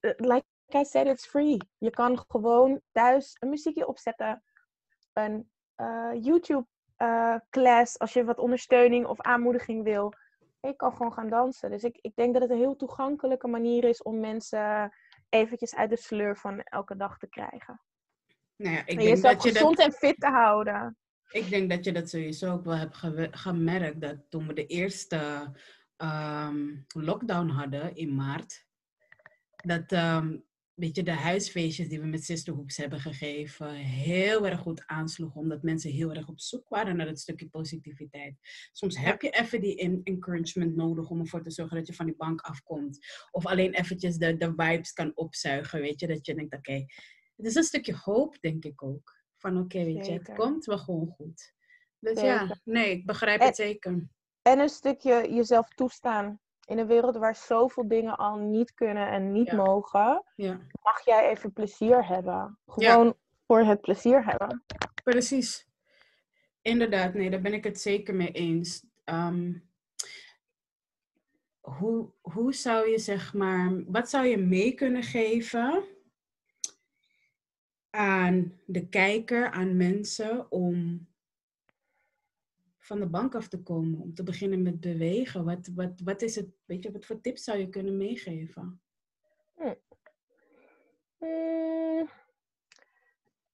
[0.00, 1.56] eh, like I said, it's free.
[1.78, 4.42] Je kan gewoon thuis een muziekje opzetten.
[5.12, 5.50] Een
[6.20, 6.66] YouTube
[7.50, 10.12] class als je wat ondersteuning of aanmoediging wil.
[10.66, 11.70] Je kan gewoon gaan dansen.
[11.70, 14.92] Dus ik, ik denk dat het een heel toegankelijke manier is om mensen
[15.28, 17.80] eventjes uit de sleur van elke dag te krijgen.
[18.56, 20.96] Nou ja, ik en denk dat je dat gezond en fit te houden.
[21.30, 22.96] Ik denk dat je dat sowieso ook wel hebt
[23.30, 24.00] gemerkt.
[24.00, 25.52] Dat toen we de eerste
[25.96, 28.66] ehm, lockdown hadden in maart.
[29.56, 30.36] Dat ehm,
[30.76, 33.74] weet je, de huisfeestjes die we met Sisterhoops hebben gegeven.
[33.74, 35.40] heel erg goed aansloegen.
[35.40, 38.34] Omdat mensen heel erg op zoek waren naar dat stukje positiviteit.
[38.72, 42.06] Soms heb je even die en- encouragement nodig om ervoor te zorgen dat je van
[42.06, 42.98] die bank afkomt.
[43.30, 45.80] Of alleen eventjes de, de vibes kan opzuigen.
[45.80, 46.84] Weet je, dat je denkt: oké,
[47.36, 49.14] het is een stukje hoop, denk ik ook.
[49.36, 51.54] Van oké, weet je, het komt wel gewoon goed.
[51.98, 52.24] Dus Zeker.
[52.46, 54.08] ja, nee, ik begrijp En- het zeker.
[54.42, 56.40] En een stukje jezelf toestaan.
[56.66, 59.56] In een wereld waar zoveel dingen al niet kunnen en niet Ja.
[59.56, 62.58] mogen, Ja, mag jij even plezier hebben.
[62.66, 64.64] Gewoon voor het plezier hebben.
[65.04, 65.66] precies.
[66.62, 68.86] Inderdaad, nee, daar ben ik het zeker mee eens.
[69.04, 69.52] Ehm,
[71.60, 75.84] hoe, hoe zou je, zeg maar, wat zou je mee kunnen geven
[77.90, 81.06] aan de kijker, aan mensen om
[82.86, 85.44] van de bank af te komen, om te beginnen met bewegen?
[85.44, 88.80] Wat, wat, wat is het, weet je, wat voor tips zou je kunnen meegeven?
[91.18, 92.08] Mm,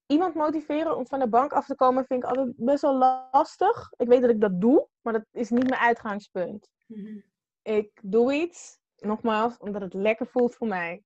[0.06, 2.96] Iemand motiveren om van de bank af te komen vind ik altijd best wel
[3.32, 3.92] lastig.
[3.96, 6.68] Ik weet dat ik dat doe, maar dat is niet mijn uitgangspunt.
[6.86, 7.18] Mhm,
[7.62, 11.02] Ik doe iets, nogmaals, omdat het lekker voelt voor mij.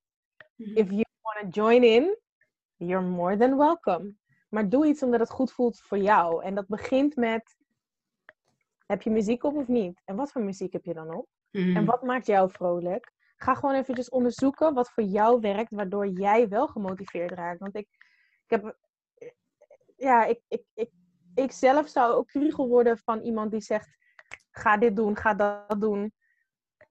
[0.55, 0.77] mhm.
[0.77, 2.17] If you want to join in,
[2.75, 4.15] you're more than welcome.
[4.49, 6.43] Maar doe iets omdat het goed voelt voor jou.
[6.43, 7.55] En dat begint met,
[8.87, 10.01] heb je muziek op of niet?
[10.05, 11.27] En wat voor muziek heb je dan op?
[11.51, 11.75] Mhm.
[11.75, 13.11] En wat maakt jou vrolijk?
[13.35, 17.59] Ga gewoon eventjes onderzoeken wat voor jou werkt, waardoor jij wel gemotiveerd raakt.
[17.59, 17.87] Want ik,
[18.45, 18.77] ik heb,
[19.95, 20.89] ja, ik, ik, ik,
[21.35, 23.97] ik zelf zou ook kriegel worden van iemand die zegt,
[24.51, 26.13] ga dit doen, ga dat doen.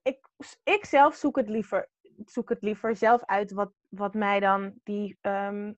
[0.02, 0.28] Ik,
[0.62, 1.88] ik zelf zoek het liever,
[2.24, 5.72] zoek het liever zelf uit wat, wat mij dan die ehm,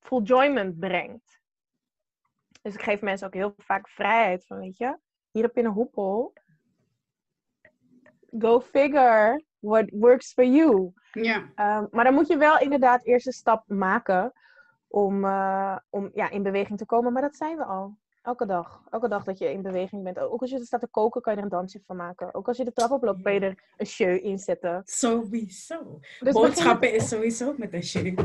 [0.00, 1.40] fulfillment brengt.
[2.66, 4.98] Dus ik geef mensen ook heel vaak vrijheid van, weet je,
[5.30, 6.32] hier heb je een hoepel
[8.38, 10.92] go figure what works for you.
[11.12, 14.32] Ja, Um, maar dan moet je wel inderdaad eerst een stap maken
[14.86, 17.12] om, eh, om ja, in beweging te komen.
[17.12, 17.98] Maar dat zijn we al.
[18.26, 18.82] Elke dag.
[18.90, 20.18] Elke dag dat je in beweging bent.
[20.18, 22.34] Ook als je er staat te koken, kan je er een dansje van maken.
[22.34, 24.82] Ook als je de trap oploopt, kan je er een show in zetten.
[24.84, 26.00] sowieso.
[26.20, 27.80] Dus Boodschappen is sowieso met een.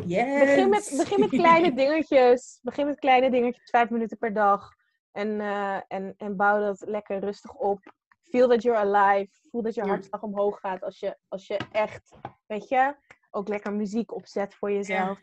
[0.06, 0.40] Yes.
[0.40, 2.60] Begin met, begin met kleine dingetjes.
[2.62, 4.74] Begin met kleine dingetjes, vijf minuten per dag.
[5.12, 7.94] En, eh, en, en bouw dat lekker rustig op.
[8.22, 9.32] Feel that you're alive.
[9.50, 12.12] Voel dat je hartslag omhoog gaat als je, als je echt,
[12.46, 12.96] weet je,
[13.32, 15.20] ook lekker muziek opzet voor jezelf.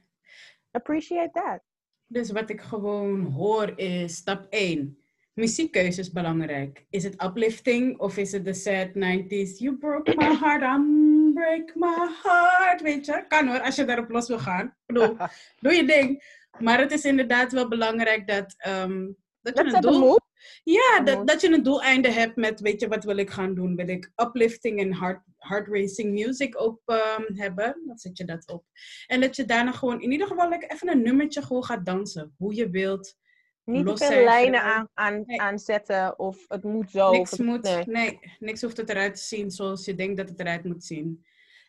[0.71, 1.63] Appreciate that.
[2.09, 4.99] Dus wat ik gewoon hoor is stap 1.
[5.35, 6.87] Muziekkeuze is belangrijk.
[6.91, 9.59] Is het uplifting of is het de sad 90s?
[9.59, 12.81] You broke my heart, I'm break my heart.
[12.83, 14.77] Weet je, kan hoor, als je daarop los wil gaan.
[14.87, 15.17] Bedoel,
[15.61, 16.37] doe je ding.
[16.59, 19.07] Maar het is inderdaad wel belangrijk dat, ehm,
[19.55, 20.19] dat je Let's een doel...
[20.63, 23.77] Ja, dat, dat je een doeleinde hebt met, weet je, wat wil ik gaan doen?
[23.77, 27.83] Wil ik uplifting en heart, heart racing music op ehm, hebben?
[27.87, 28.65] Dan zet je dat op.
[29.07, 32.35] En dat je daarna gewoon in ieder geval lekker even een nummertje gewoon gaat dansen.
[32.37, 33.17] Hoe je wilt.
[33.65, 35.41] Niet te veel lijnen aan, aan, Nee.
[35.41, 37.11] aanzetten of het moet zo.
[37.11, 37.85] niks het, moet, nee.
[37.87, 38.19] nee.
[38.39, 41.27] niks hoeft het eruit te zien zoals je denkt dat het eruit moet zien.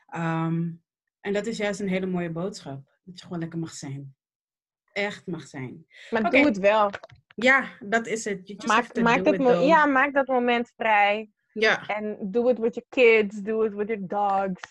[0.08, 0.72] Ehm,
[1.22, 2.82] en dat is juist een hele mooie boodschap.
[3.04, 4.16] Dat je gewoon lekker mag zijn.
[4.94, 5.86] Echt mag zijn.
[6.10, 6.38] Maar Oké.
[6.38, 6.90] doe het wel.
[7.40, 8.66] Ja, dat is het.
[8.66, 11.30] Maak, maak, dat mo- ja, maak dat moment vrij.
[11.54, 11.88] Ja.
[11.88, 14.62] En do it with your kids, do it with your dogs.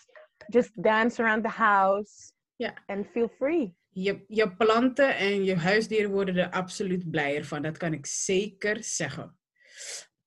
[0.47, 2.31] Just dance around the house.
[2.55, 2.73] Ja.
[2.85, 3.77] And feel free.
[3.89, 7.61] Je, je planten en je huisdieren worden er absoluut blijer van.
[7.61, 9.37] Dat kan ik zeker zeggen.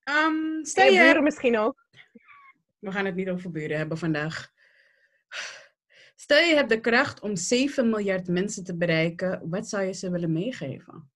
[0.03, 1.86] Ehm, stel En je buren misschien ook.
[2.78, 4.51] We gaan het niet over buren hebben vandaag.
[6.14, 9.49] Stel je hebt de kracht om 7 miljard mensen te bereiken.
[9.51, 11.12] Wat zou je ze willen meegeven?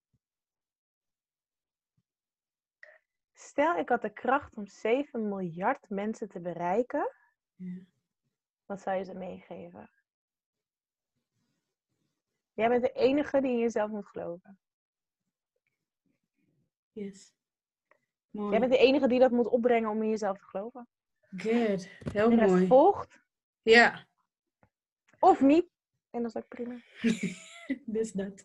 [3.57, 7.13] Stel, ik had de kracht om 7 miljard mensen te bereiken.
[7.55, 7.79] Ja.
[8.67, 9.91] Wat zou je ze meegeven?
[12.53, 14.59] Jij bent de enige die in jezelf moet geloven.
[16.93, 17.35] Yes.
[18.31, 18.59] Jij Mooi.
[18.59, 20.89] bent de enige die dat moet opbrengen om in jezelf te geloven.
[21.37, 21.89] Good.
[22.13, 22.67] Heel rest mooi.
[22.67, 23.21] volgt.
[23.63, 24.07] Ja,
[25.19, 25.67] Of niet.
[26.11, 26.77] En dat is ook prima.
[27.97, 28.45] dus dat.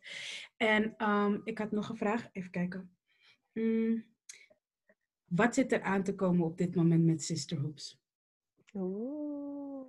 [0.58, 2.30] En ehm, ik had nog een vraag.
[2.32, 2.96] Even kijken.
[3.54, 4.10] Mm,
[5.36, 8.00] wat zit er aan te komen op dit moment met Sisterhoops?
[8.74, 9.86] Oeh.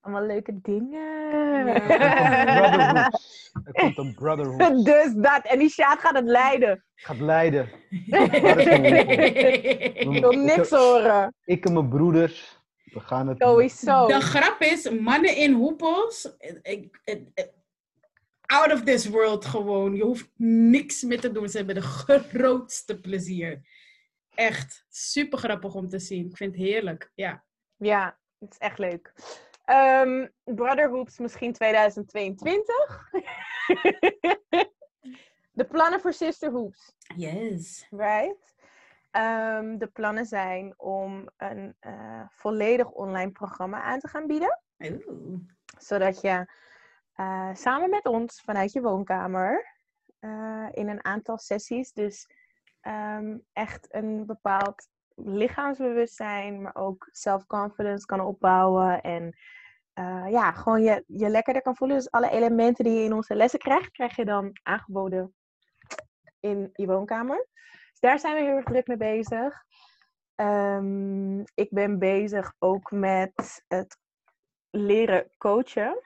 [0.00, 1.64] Allemaal leuke dingen.
[1.74, 3.50] Brotherhoods.
[3.64, 4.84] Er komt een brotherhood.
[4.84, 5.44] dus dat.
[5.44, 6.84] En die Sjaat gaat het leiden.
[6.94, 7.68] Gaat leiden.
[10.02, 11.34] Ik wil niks horen.
[11.44, 12.60] Ik en mijn broeders.
[12.84, 13.38] We gaan het.
[13.42, 14.06] Sowieso.
[14.06, 17.00] De grap is, mannen in hoepels, ik- ik-
[17.34, 17.50] ik-
[18.46, 19.94] out of this world gewoon.
[19.94, 21.48] Je hoeft niks meer te doen.
[21.48, 23.60] Ze hebben de grootste plezier.
[24.34, 26.26] Echt super grappig om te zien.
[26.26, 27.10] Ik vind het heerlijk.
[27.14, 27.44] Ja.
[27.76, 29.12] Ja, het is echt leuk.
[29.64, 33.10] Ehm Brotherhoops misschien 2022.
[35.52, 37.86] de plannen voor Sisterhoops, Yes.
[37.90, 38.54] right?
[39.10, 44.60] Ehm, de plannen zijn om een eh, volledig online programma aan te gaan bieden.
[44.78, 45.38] Oeh.
[45.78, 46.46] Zodat je
[47.14, 49.76] eh, samen met ons vanuit je woonkamer
[50.18, 52.28] eh, in een aantal sessies, dus
[52.82, 59.02] ehm, echt een bepaald lichaamsbewustzijn, maar ook self-confidence kan opbouwen.
[59.02, 59.36] En
[59.92, 61.96] eh, ja, gewoon je, je lekkerder kan voelen.
[61.96, 65.34] Dus alle elementen die je in onze lessen krijgt, krijg je dan aangeboden
[66.40, 67.46] in je woonkamer.
[67.90, 69.64] Dus daar zijn we heel erg druk mee bezig.
[70.34, 73.98] Ehm, ik ben bezig ook met het
[74.70, 76.00] leren coachen.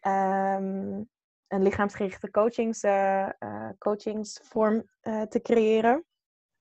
[0.00, 1.02] Ehm,
[1.48, 6.04] een lichaamsgerichte coachings, eh, eh, coachingsvorm eh, te creëren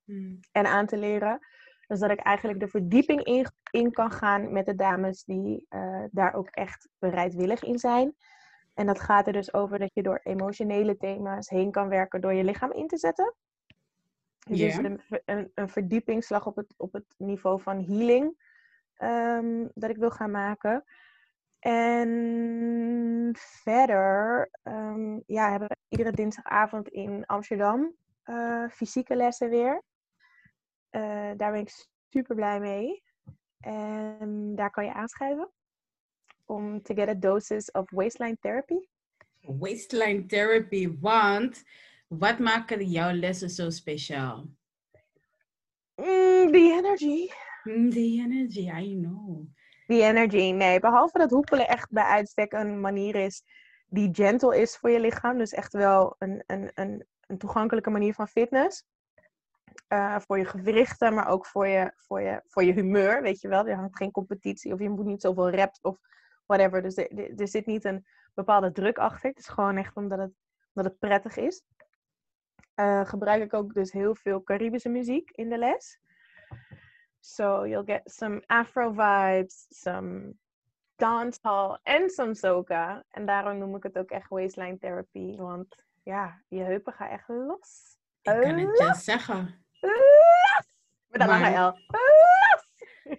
[0.03, 0.39] Hmm.
[0.51, 1.39] en aan te leren.
[1.88, 5.67] Dus dat ik eigenlijk de verdieping in, in kan gaan met de dames die
[6.11, 8.15] daar ook echt bereidwillig in zijn.
[8.73, 12.33] En dat gaat er dus over dat je door emotionele thema's heen kan werken door
[12.33, 13.36] je lichaam in te zetten.
[14.49, 18.38] Dus een, een verdiepingsslag op het, op het niveau van healing
[18.95, 20.83] ehm, dat ik wil gaan maken.
[21.66, 29.84] En verder ehm, ja, hebben we iedere dinsdagavond in Amsterdam eh, fysieke lessen weer.
[30.89, 33.03] Eh, daar ben ik super blij mee.
[33.59, 35.51] En daar kan je aanschrijven
[36.45, 38.88] om to get a doses of waistline therapy.
[39.41, 41.63] Waistline therapy, want
[42.07, 44.49] wat maken jouw lessen zo speciaal?
[45.95, 47.30] Mm, the energy.
[47.63, 49.47] Hmm, The energy, I know.
[49.88, 50.51] The energy.
[50.51, 53.43] Nee, behalve dat hoepelen echt bij uitstek een manier is
[53.88, 55.38] die gentle is voor je lichaam.
[55.38, 58.86] Dus echt wel een, een, een, een toegankelijke manier van fitness.
[59.88, 63.21] Eh, voor je gewrichten, maar ook voor je, voor, je, voor je humeur.
[63.21, 65.97] Weet je wel, er hangt geen competitie of je moet niet zoveel reps of
[66.45, 66.81] whatever.
[66.81, 69.29] Dus er, er- er zit niet een bepaalde druk achter.
[69.29, 70.31] Het is gewoon echt omdat het,
[70.73, 71.63] omdat het prettig is.
[72.75, 75.99] Eh, gebruik ik ook dus heel veel Caribische muziek in de les.
[77.26, 80.36] So you'll get some Afro vibes, some
[80.97, 83.03] dancehall en some soca.
[83.11, 85.36] En daarom noem ik het ook echt waistline therapy.
[85.36, 87.97] Want ja, je heupen gaan echt los.
[88.21, 89.65] Ik kan het je zeggen.
[89.82, 90.65] Los!
[91.07, 91.73] Met een lange L.
[91.88, 92.63] Los!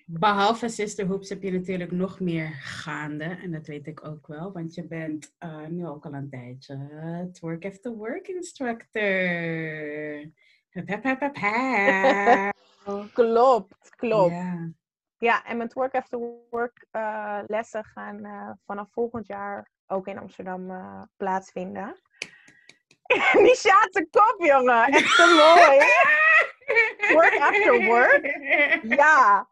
[0.04, 3.24] Behalve Sisterhoops heb je natuurlijk nog meer gaande.
[3.24, 7.28] En dat weet ik ook wel, want je bent eh, nu ook al een tijdje
[7.32, 9.02] Twerk After Work instructor.
[10.70, 12.54] Hup, hup, hup.
[13.12, 14.30] Klopt, klopt.
[14.30, 14.70] Ja.
[15.18, 15.44] Ja.
[15.44, 16.18] en mijn Work After
[16.50, 22.00] Work eh, lessen gaan eh, vanaf volgend jaar ook in Amsterdam eh, plaatsvinden.
[23.44, 24.84] Die Sjaatse kop, jongen.
[24.84, 25.78] Echt te mooi.
[27.14, 28.24] Work after work?
[28.82, 29.48] Ja.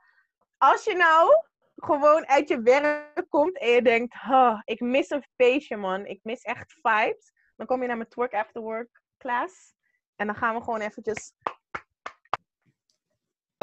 [0.58, 1.44] Als je nou
[1.76, 6.06] gewoon uit je werk komt en je denkt, "Huh, ik mis een feestje, man.
[6.06, 7.32] Ik mis echt vibes.
[7.56, 9.74] Dan kom je naar mijn Twerk After Work class.
[10.16, 11.32] En dan gaan we gewoon eventjes...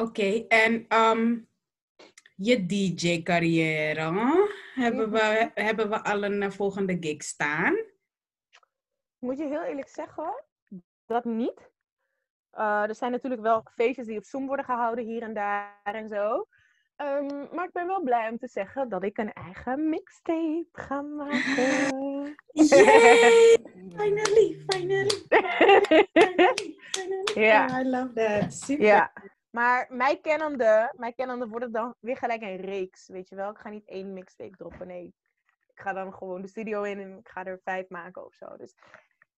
[0.02, 1.38] Oké, en ehm,
[2.36, 4.12] je DJ-carrière,
[4.76, 7.76] hebben, we, hebben we al een eh, volgende gig staan?
[9.20, 10.44] Moet je heel eerlijk zeggen,
[11.06, 11.70] dat niet.
[12.54, 16.08] Uh, er zijn natuurlijk wel feestjes die op Zoom worden gehouden hier en daar en
[16.08, 16.48] zo.
[16.98, 21.02] Um, maar ik ben wel blij om te zeggen dat ik een eigen mixtape ga
[21.02, 22.38] maken.
[22.52, 23.58] Yay!
[23.98, 25.26] finally, finally.
[26.14, 27.32] finally, finally.
[27.34, 27.82] Ja.
[27.82, 28.54] I love that.
[28.54, 28.86] Super.
[28.86, 29.12] Ja.
[29.52, 33.52] Maar mij kennende, mij kennende wordt het dan weer gelijk een reeks, weet je wel.
[33.52, 35.14] Ik ga niet één mixtape droppen, nee.
[35.74, 38.58] Ik ga dan gewoon de studio in en ik ga er vijf maken of zo.
[38.58, 38.76] Dus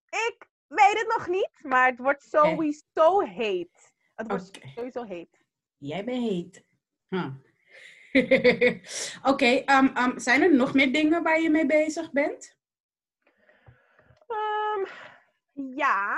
[0.09, 3.93] ik weet het nog niet, maar het wordt sowieso heet.
[4.15, 5.43] Het wordt sowieso heet.
[5.77, 6.65] Jij bent heet.
[7.07, 7.33] Huh.
[9.31, 12.57] Oké, um, um, zijn er nog meer dingen waar je mee bezig bent?
[14.27, 14.85] Ehm,
[15.75, 16.17] ja,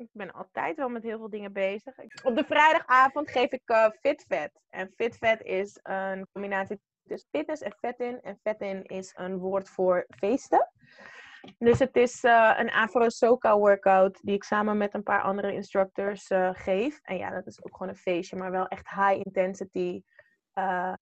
[0.00, 1.94] ik ben altijd wel met heel veel dingen bezig.
[2.22, 4.60] Op de vrijdagavond geef ik uh, FitVet.
[4.68, 8.20] En FitVet is een combinatie tussen fitness en vetin.
[8.20, 10.70] En vetin is een woord voor feesten.
[11.58, 16.30] Dus het is uh, een Afro-Soca workout die ik samen met een paar andere instructors
[16.30, 17.00] uh, geef.
[17.02, 20.02] En ja, dat is ook gewoon een feestje, maar wel echt high intensity
[20.54, 20.94] uh,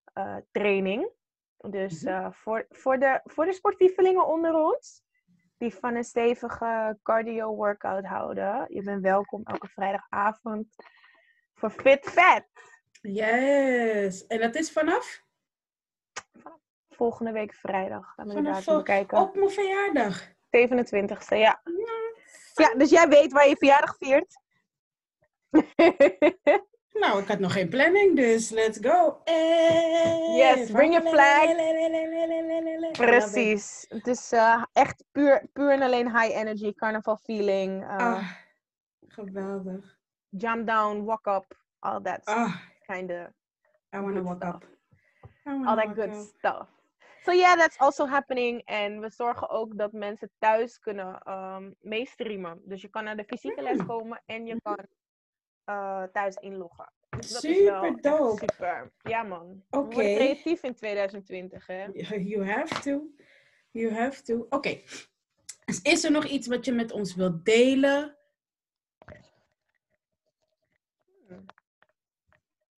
[0.51, 1.11] training.
[1.57, 5.03] Dus voor, voor, de, voor de sportievelingen onder ons,
[5.59, 10.75] die van een stevige cardio workout houden, je bent welkom elke vrijdagavond
[11.55, 12.45] voor Fit Fat.
[13.01, 15.23] Yes, en dat is vanaf?
[16.33, 16.59] Vanaf
[16.91, 18.15] volgende week vrijdag.
[18.15, 19.19] Gaan we Vanaf kijken.
[19.19, 20.29] Op mijn verjaardag.
[20.29, 21.63] 27e, ja.
[22.55, 24.41] Ja, dus jij weet waar je verjaardag viert.
[26.93, 29.21] nou, ik had nog geen planning, dus let's go.
[29.25, 31.57] Hey, Yes, bring your flag.
[32.93, 33.87] Precies.
[33.89, 37.83] Het is uh, echt puur, puur en alleen high energy, carnaval feeling.
[37.83, 38.29] Uh, ah,
[39.09, 39.97] geweldig.
[40.29, 42.55] Jump down, walk up, all that ah,
[42.87, 43.27] kind of.
[43.95, 44.55] I wanna walk stuff.
[44.55, 44.65] up.
[45.45, 46.27] All that walk good up.
[46.39, 46.67] stuff.
[47.23, 48.63] So yeah, that's also happening.
[48.65, 52.61] En we zorgen ook dat mensen thuis kunnen um, meestreamen.
[52.65, 53.87] Dus je kan naar de fysieke les Hmm.
[53.87, 54.79] komen en je kan
[55.69, 56.93] uh, thuis inloggen.
[57.11, 58.39] Dus dat is Super wel dope.
[58.39, 58.93] Super.
[59.03, 59.63] Ja man.
[59.71, 59.95] Oké.
[59.95, 61.87] Worden creatief in 2020 hè.
[62.19, 63.11] You have to.
[63.71, 64.47] You have to.
[64.49, 64.81] Oké.
[65.65, 68.17] Dus is er nog iets wat je met ons wilt delen?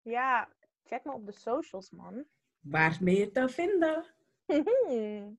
[0.03, 0.49] Ja,
[0.84, 2.24] check me op de socials man.
[2.61, 4.05] Waar ben je te vinden?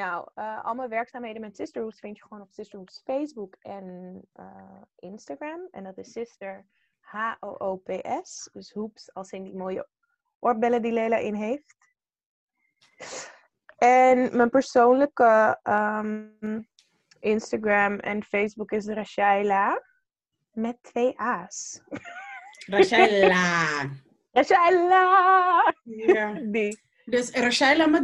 [0.00, 4.82] nou, uh, al mijn werkzaamheden met Sisterhoods vind je gewoon op Sisterhoods Facebook en uh,
[4.96, 5.68] Instagram.
[5.70, 6.66] En dat is Sister
[7.02, 8.48] H-O-O-P-S.
[8.52, 9.88] Dus hoops als in die mooie
[10.38, 11.76] oorbellen die Lela in heeft.
[13.76, 16.68] En mijn persoonlijke um,
[17.20, 19.82] Instagram en Facebook is Rashaila.
[20.52, 21.80] Met twee A's.
[22.66, 23.90] Rashaila.
[24.32, 25.74] Rashaila!
[25.84, 26.32] Ja.
[26.54, 26.80] Die.
[27.04, 27.30] Dus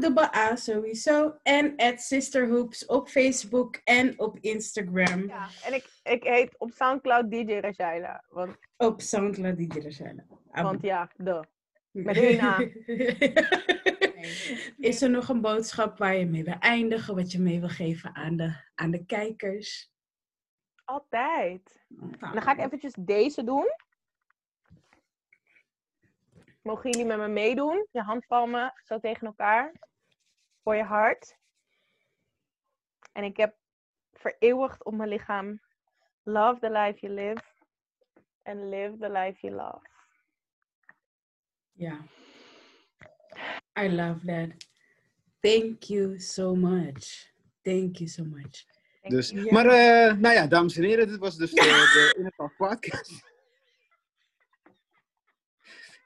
[0.00, 1.34] dubbel A sowieso.
[1.42, 5.26] En at Sisterhoops op Facebook en op Instagram.
[5.26, 8.24] Ja, en ik, ik heet op Soundcloud DJ Rashaila.
[8.28, 10.24] Want, Op Soundcloud DJ Rashaila.
[10.52, 11.44] want ja, de.
[11.90, 12.58] Met één A.
[14.78, 17.14] Is er nog een boodschap waar je mee wil eindigen?
[17.14, 19.90] Wat je mee wil geven aan de, aan de kijkers?
[20.84, 21.84] Altijd.
[21.88, 23.66] Nou, Dan ga ik eventjes deze doen.
[26.68, 27.86] Mogen jullie met me meedoen?
[27.90, 29.72] Je handpalmen zo tegen elkaar.
[30.62, 31.36] Voor je hart.
[33.12, 33.56] En ik heb
[34.12, 35.60] vereeuwigd op mijn lichaam.
[36.22, 37.42] Love the life you live.
[38.42, 39.86] And live the life you love.
[41.72, 42.04] Ja.
[43.80, 44.68] I love that.
[45.40, 47.32] Thank you so much.
[47.62, 48.64] Thank you so much.
[49.00, 49.32] Thank Dus.
[49.32, 51.62] Maar, uh, nou ja, dames en heren, dit was dus de,
[51.94, 53.27] de Innertalk podcast.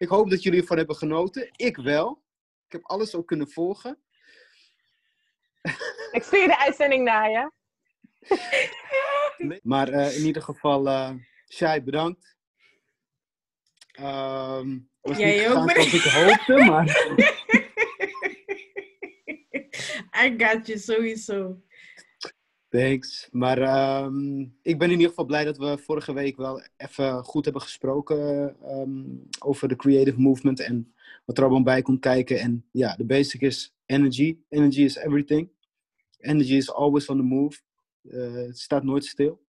[0.03, 1.50] Ik hoop dat jullie ervan hebben genoten.
[1.57, 2.22] Ik wel.
[2.66, 3.98] Ik heb alles ook kunnen volgen.
[6.12, 7.50] Ik stuur de uitzending naar je.
[9.62, 11.11] Maar uh, in ieder geval, uh,
[11.53, 12.36] Shai, bedankt.
[14.00, 15.92] Um, was Jij niet ook bedankt.
[15.92, 16.86] ik hoopte, maar...
[20.24, 21.62] I got you sowieso.
[22.72, 23.28] Thanks.
[23.30, 23.58] Maar
[24.04, 27.62] um, ik ben in ieder geval blij dat we vorige week wel even goed hebben
[27.62, 30.94] gesproken um, over de creative movement en
[31.24, 32.38] wat er allemaal bij komt kijken.
[32.38, 34.38] En ja, de basic is energy.
[34.48, 35.50] Energy is everything.
[36.18, 37.60] Energy is always on the move.
[38.02, 39.42] Uh, het staat nooit stil.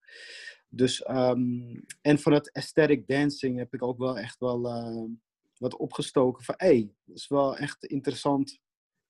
[0.69, 5.09] Dus, um, en van het aesthetic dancing heb ik ook wel echt wel uh,
[5.57, 6.43] wat opgestoken.
[6.43, 8.59] Van hé, hey, dat is wel echt interessant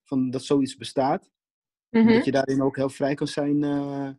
[0.04, 1.32] van dat zoiets bestaat.
[1.94, 2.14] Mhm.
[2.14, 3.64] Dat je daarin ook heel vrij kan zijn.
[3.64, 4.10] Uh,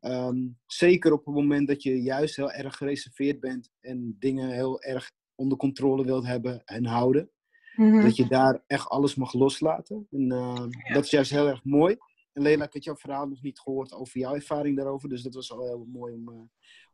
[0.00, 4.82] um, zeker op het moment dat je juist heel erg gereserveerd bent en dingen heel
[4.82, 7.30] erg onder controle wilt hebben en houden.
[7.76, 8.02] Mhm.
[8.02, 10.06] Dat je daar echt alles mag loslaten.
[10.10, 10.94] En uh, ja.
[10.94, 11.96] dat is juist heel erg mooi.
[12.32, 15.08] En Lela, ik had jouw verhaal nog niet gehoord over jouw ervaring daarover.
[15.08, 16.34] Dus dat was al heel mooi om, uh,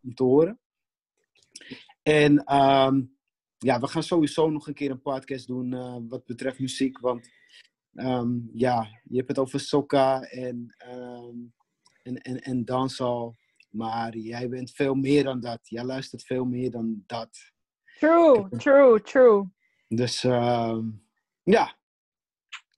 [0.02, 0.60] om te horen.
[2.02, 3.02] En ehm,
[3.58, 6.98] ja, we gaan sowieso nog een keer een podcast doen eh, wat betreft muziek.
[6.98, 7.30] Want
[7.94, 11.36] ehm, ja, je hebt het over soca en, ehm,
[12.02, 13.36] en, en, en dancehall.
[13.70, 15.58] Maar jij bent veel meer dan dat.
[15.62, 17.52] Jij luistert veel meer dan dat.
[17.98, 19.44] True, true, true.
[19.88, 20.90] Dus ehm,
[21.42, 21.76] ja,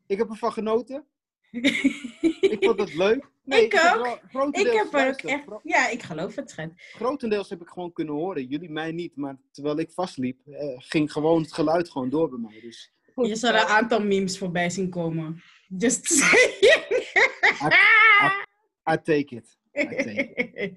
[0.07, 1.07] ik heb ervan genoten.
[2.41, 3.31] Ik vond het leuk.
[3.45, 4.21] Ik heb ook.
[4.33, 5.45] wel Ik heb er ook echt...
[5.63, 6.71] Ja, ik geloof het, schat.
[6.75, 8.47] Grotendeels heb ik gewoon kunnen horen.
[8.47, 9.17] Jullie mij niet.
[9.17, 12.61] Maar terwijl ik vastliep, eh, ging gewoon het geluid gewoon door bij mij.
[12.61, 13.59] Dus Goed Je zal zo.
[13.59, 15.43] een aantal memes voorbij zien komen.
[15.79, 16.79] Just saying.
[18.91, 19.59] I take it.
[19.75, 20.75] I take it.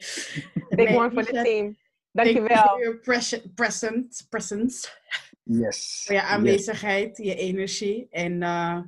[0.70, 1.78] Big Nee, one for the team.
[2.14, 2.68] thank you Dankjewel.
[2.68, 4.88] for your present, presence.
[5.44, 6.04] Yes.
[6.06, 6.30] Voor je Yes.
[6.30, 8.80] aanwezigheid, je energie en eh,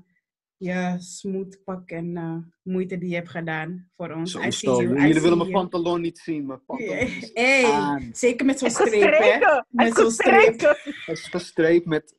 [0.58, 4.36] je smootpak en eh, moeite die je hebt gedaan voor ons.
[4.36, 4.82] I see Sowieso.
[4.94, 6.46] you, I Jullie willen mijn pantalon niet zien.
[6.46, 9.62] Mijn pantalon is Hey, zeker met zo'n streep, hè?
[9.70, 10.60] Met is zo'n streep.
[10.60, 12.16] Het is gestreept met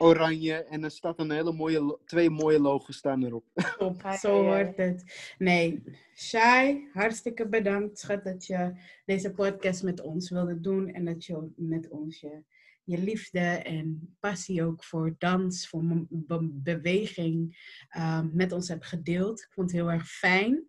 [0.00, 3.44] oranje en er staat een hele mooie, twee mooie logos staan erop.
[3.78, 5.32] Top, Ai, zo hoort het.
[5.38, 5.82] Nee,
[6.14, 8.72] Shai, hartstikke bedankt, schat, dat je
[9.04, 12.42] deze podcast met ons wilde doen en dat je met ons je,
[12.84, 19.40] je liefde en passie ook voor dans, voor be- beweging ehm, met ons hebt gedeeld.
[19.40, 20.64] Ik vond het heel erg fijn.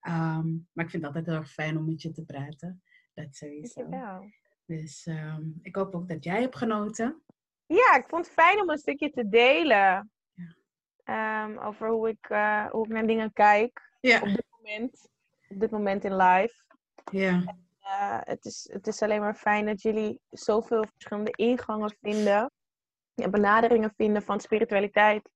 [0.00, 2.82] Ehm, maar ik vind het altijd heel erg fijn om met je te praten.
[3.14, 3.80] Dat sowieso.
[3.80, 4.30] Dankjewel.
[4.66, 7.22] Dus ehm, ik hoop ook dat jij hebt genoten.
[7.66, 10.10] Ja, ik vond het fijn om een stukje te delen.
[10.34, 10.54] Ja.
[11.04, 13.92] Ehm, over hoe ik, eh, hoe ik naar dingen kijk.
[14.00, 15.08] Ja, Op dit moment.
[15.48, 16.54] Op dit moment in live.
[17.10, 17.56] ja.
[17.80, 22.50] Eh, het, is, het is alleen maar fijn dat jullie zoveel verschillende ingangen vinden.
[23.14, 25.30] En benaderingen vinden van spiritualiteit.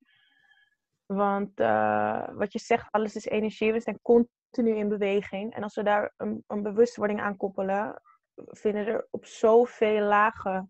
[1.07, 3.73] Want eh, wat je zegt, alles is energie.
[3.73, 5.55] We zijn continu in beweging.
[5.55, 8.03] En als we daar een, een bewustwording aan koppelen,
[8.35, 10.69] vinden er op zoveel lagen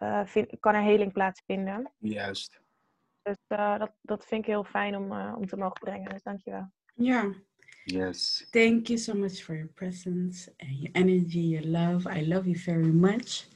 [0.00, 1.92] eh, vind- kan er heling plaatsvinden.
[1.98, 2.60] Juist.
[3.22, 6.10] Dus eh, dat, dat vind ik heel fijn om, eh, om te mogen brengen.
[6.10, 6.72] Dus dankjewel.
[6.94, 7.32] Ja.
[7.84, 8.46] Yes.
[8.50, 12.18] Thank you so much for your presence and your energy, your love.
[12.18, 13.48] I love you very much.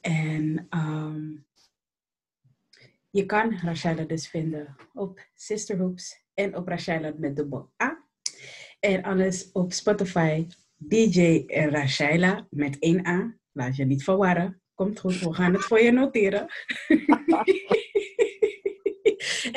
[0.00, 1.46] En um,
[3.10, 8.04] je kan Rashida dus vinden op Sisterhoops en op Rashida met dubbel A.
[8.80, 13.36] En alles op Spotify, DJ Rashida met één A.
[13.52, 14.60] Laat je niet verwarren.
[14.76, 16.46] Komt goed, we gaan het voor je noteren.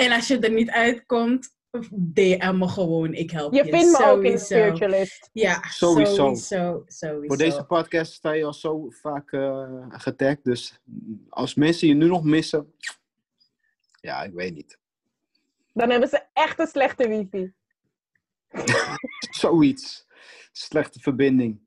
[0.03, 1.57] en als je er niet uitkomt,
[1.91, 3.13] DM me gewoon.
[3.13, 3.63] Ik help je.
[3.63, 5.29] Je vindt me ook in de spiritualist.
[5.33, 6.13] Ja, Sowieso.
[6.15, 6.83] sowieso.
[6.87, 7.27] sowieso.
[7.27, 10.43] Voor deze podcast sta je al zo vaak eh getagd.
[10.43, 10.79] Dus
[11.29, 12.73] als mensen je nu nog missen.
[14.01, 14.79] Ja, ik weet niet.
[15.73, 17.53] Dan hebben ze echt een slechte wifi.
[19.39, 20.07] Zoiets.
[20.51, 21.59] Slechte verbinding.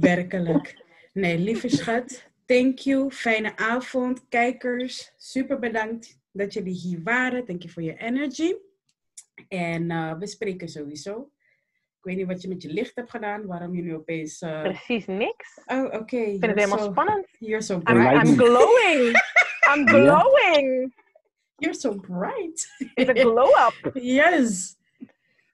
[0.00, 0.84] Werkelijk.
[1.16, 2.24] Nee, lieve schat.
[2.46, 3.10] Thank you.
[3.10, 4.28] Fijne avond.
[4.28, 7.46] Kijkers, super bedankt dat jullie hier waren.
[7.46, 8.54] Dank je voor je energy.
[9.48, 11.30] En eh, we spreken sowieso.
[11.98, 13.46] Ik weet niet wat je met je licht hebt gedaan.
[13.46, 14.40] Waarom je nu opeens...
[14.40, 15.60] eh, Precies niks.
[15.66, 16.16] Oh, oké.
[16.16, 17.26] Ik vind het helemaal spannend.
[17.38, 18.26] You're so I'm, bright.
[18.28, 18.44] I'm me.
[18.44, 19.16] glowing.
[19.74, 20.94] I'm glowing.
[21.56, 22.68] You're so bright.
[22.94, 23.90] It's a glow up.
[24.02, 24.75] yes.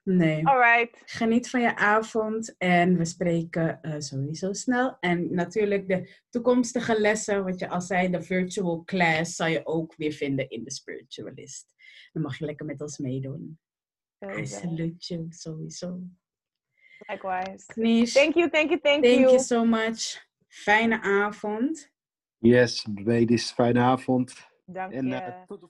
[0.03, 0.47] Nee.
[0.47, 1.01] Alright.
[1.05, 4.97] Geniet van je avond en we spreken eh, sowieso snel.
[4.99, 9.95] En natuurlijk de toekomstige lessen, wat je al zei, de virtual class, zal je ook
[9.95, 11.73] weer vinden in de Spiritualist.
[12.11, 13.59] Dan mag je lekker met ons meedoen.
[14.19, 14.59] I Sowieso.
[14.59, 15.99] salute you, sowieso.
[17.07, 17.65] Likewise.
[17.73, 19.29] Knies, Thank you, thank you, thank, thank you.
[19.29, 20.25] you so much.
[20.47, 21.91] Fijne avond.
[22.37, 24.33] Yes, ladies, fijne avond.
[24.65, 25.15] Dank En je.
[25.15, 25.61] eh, tot de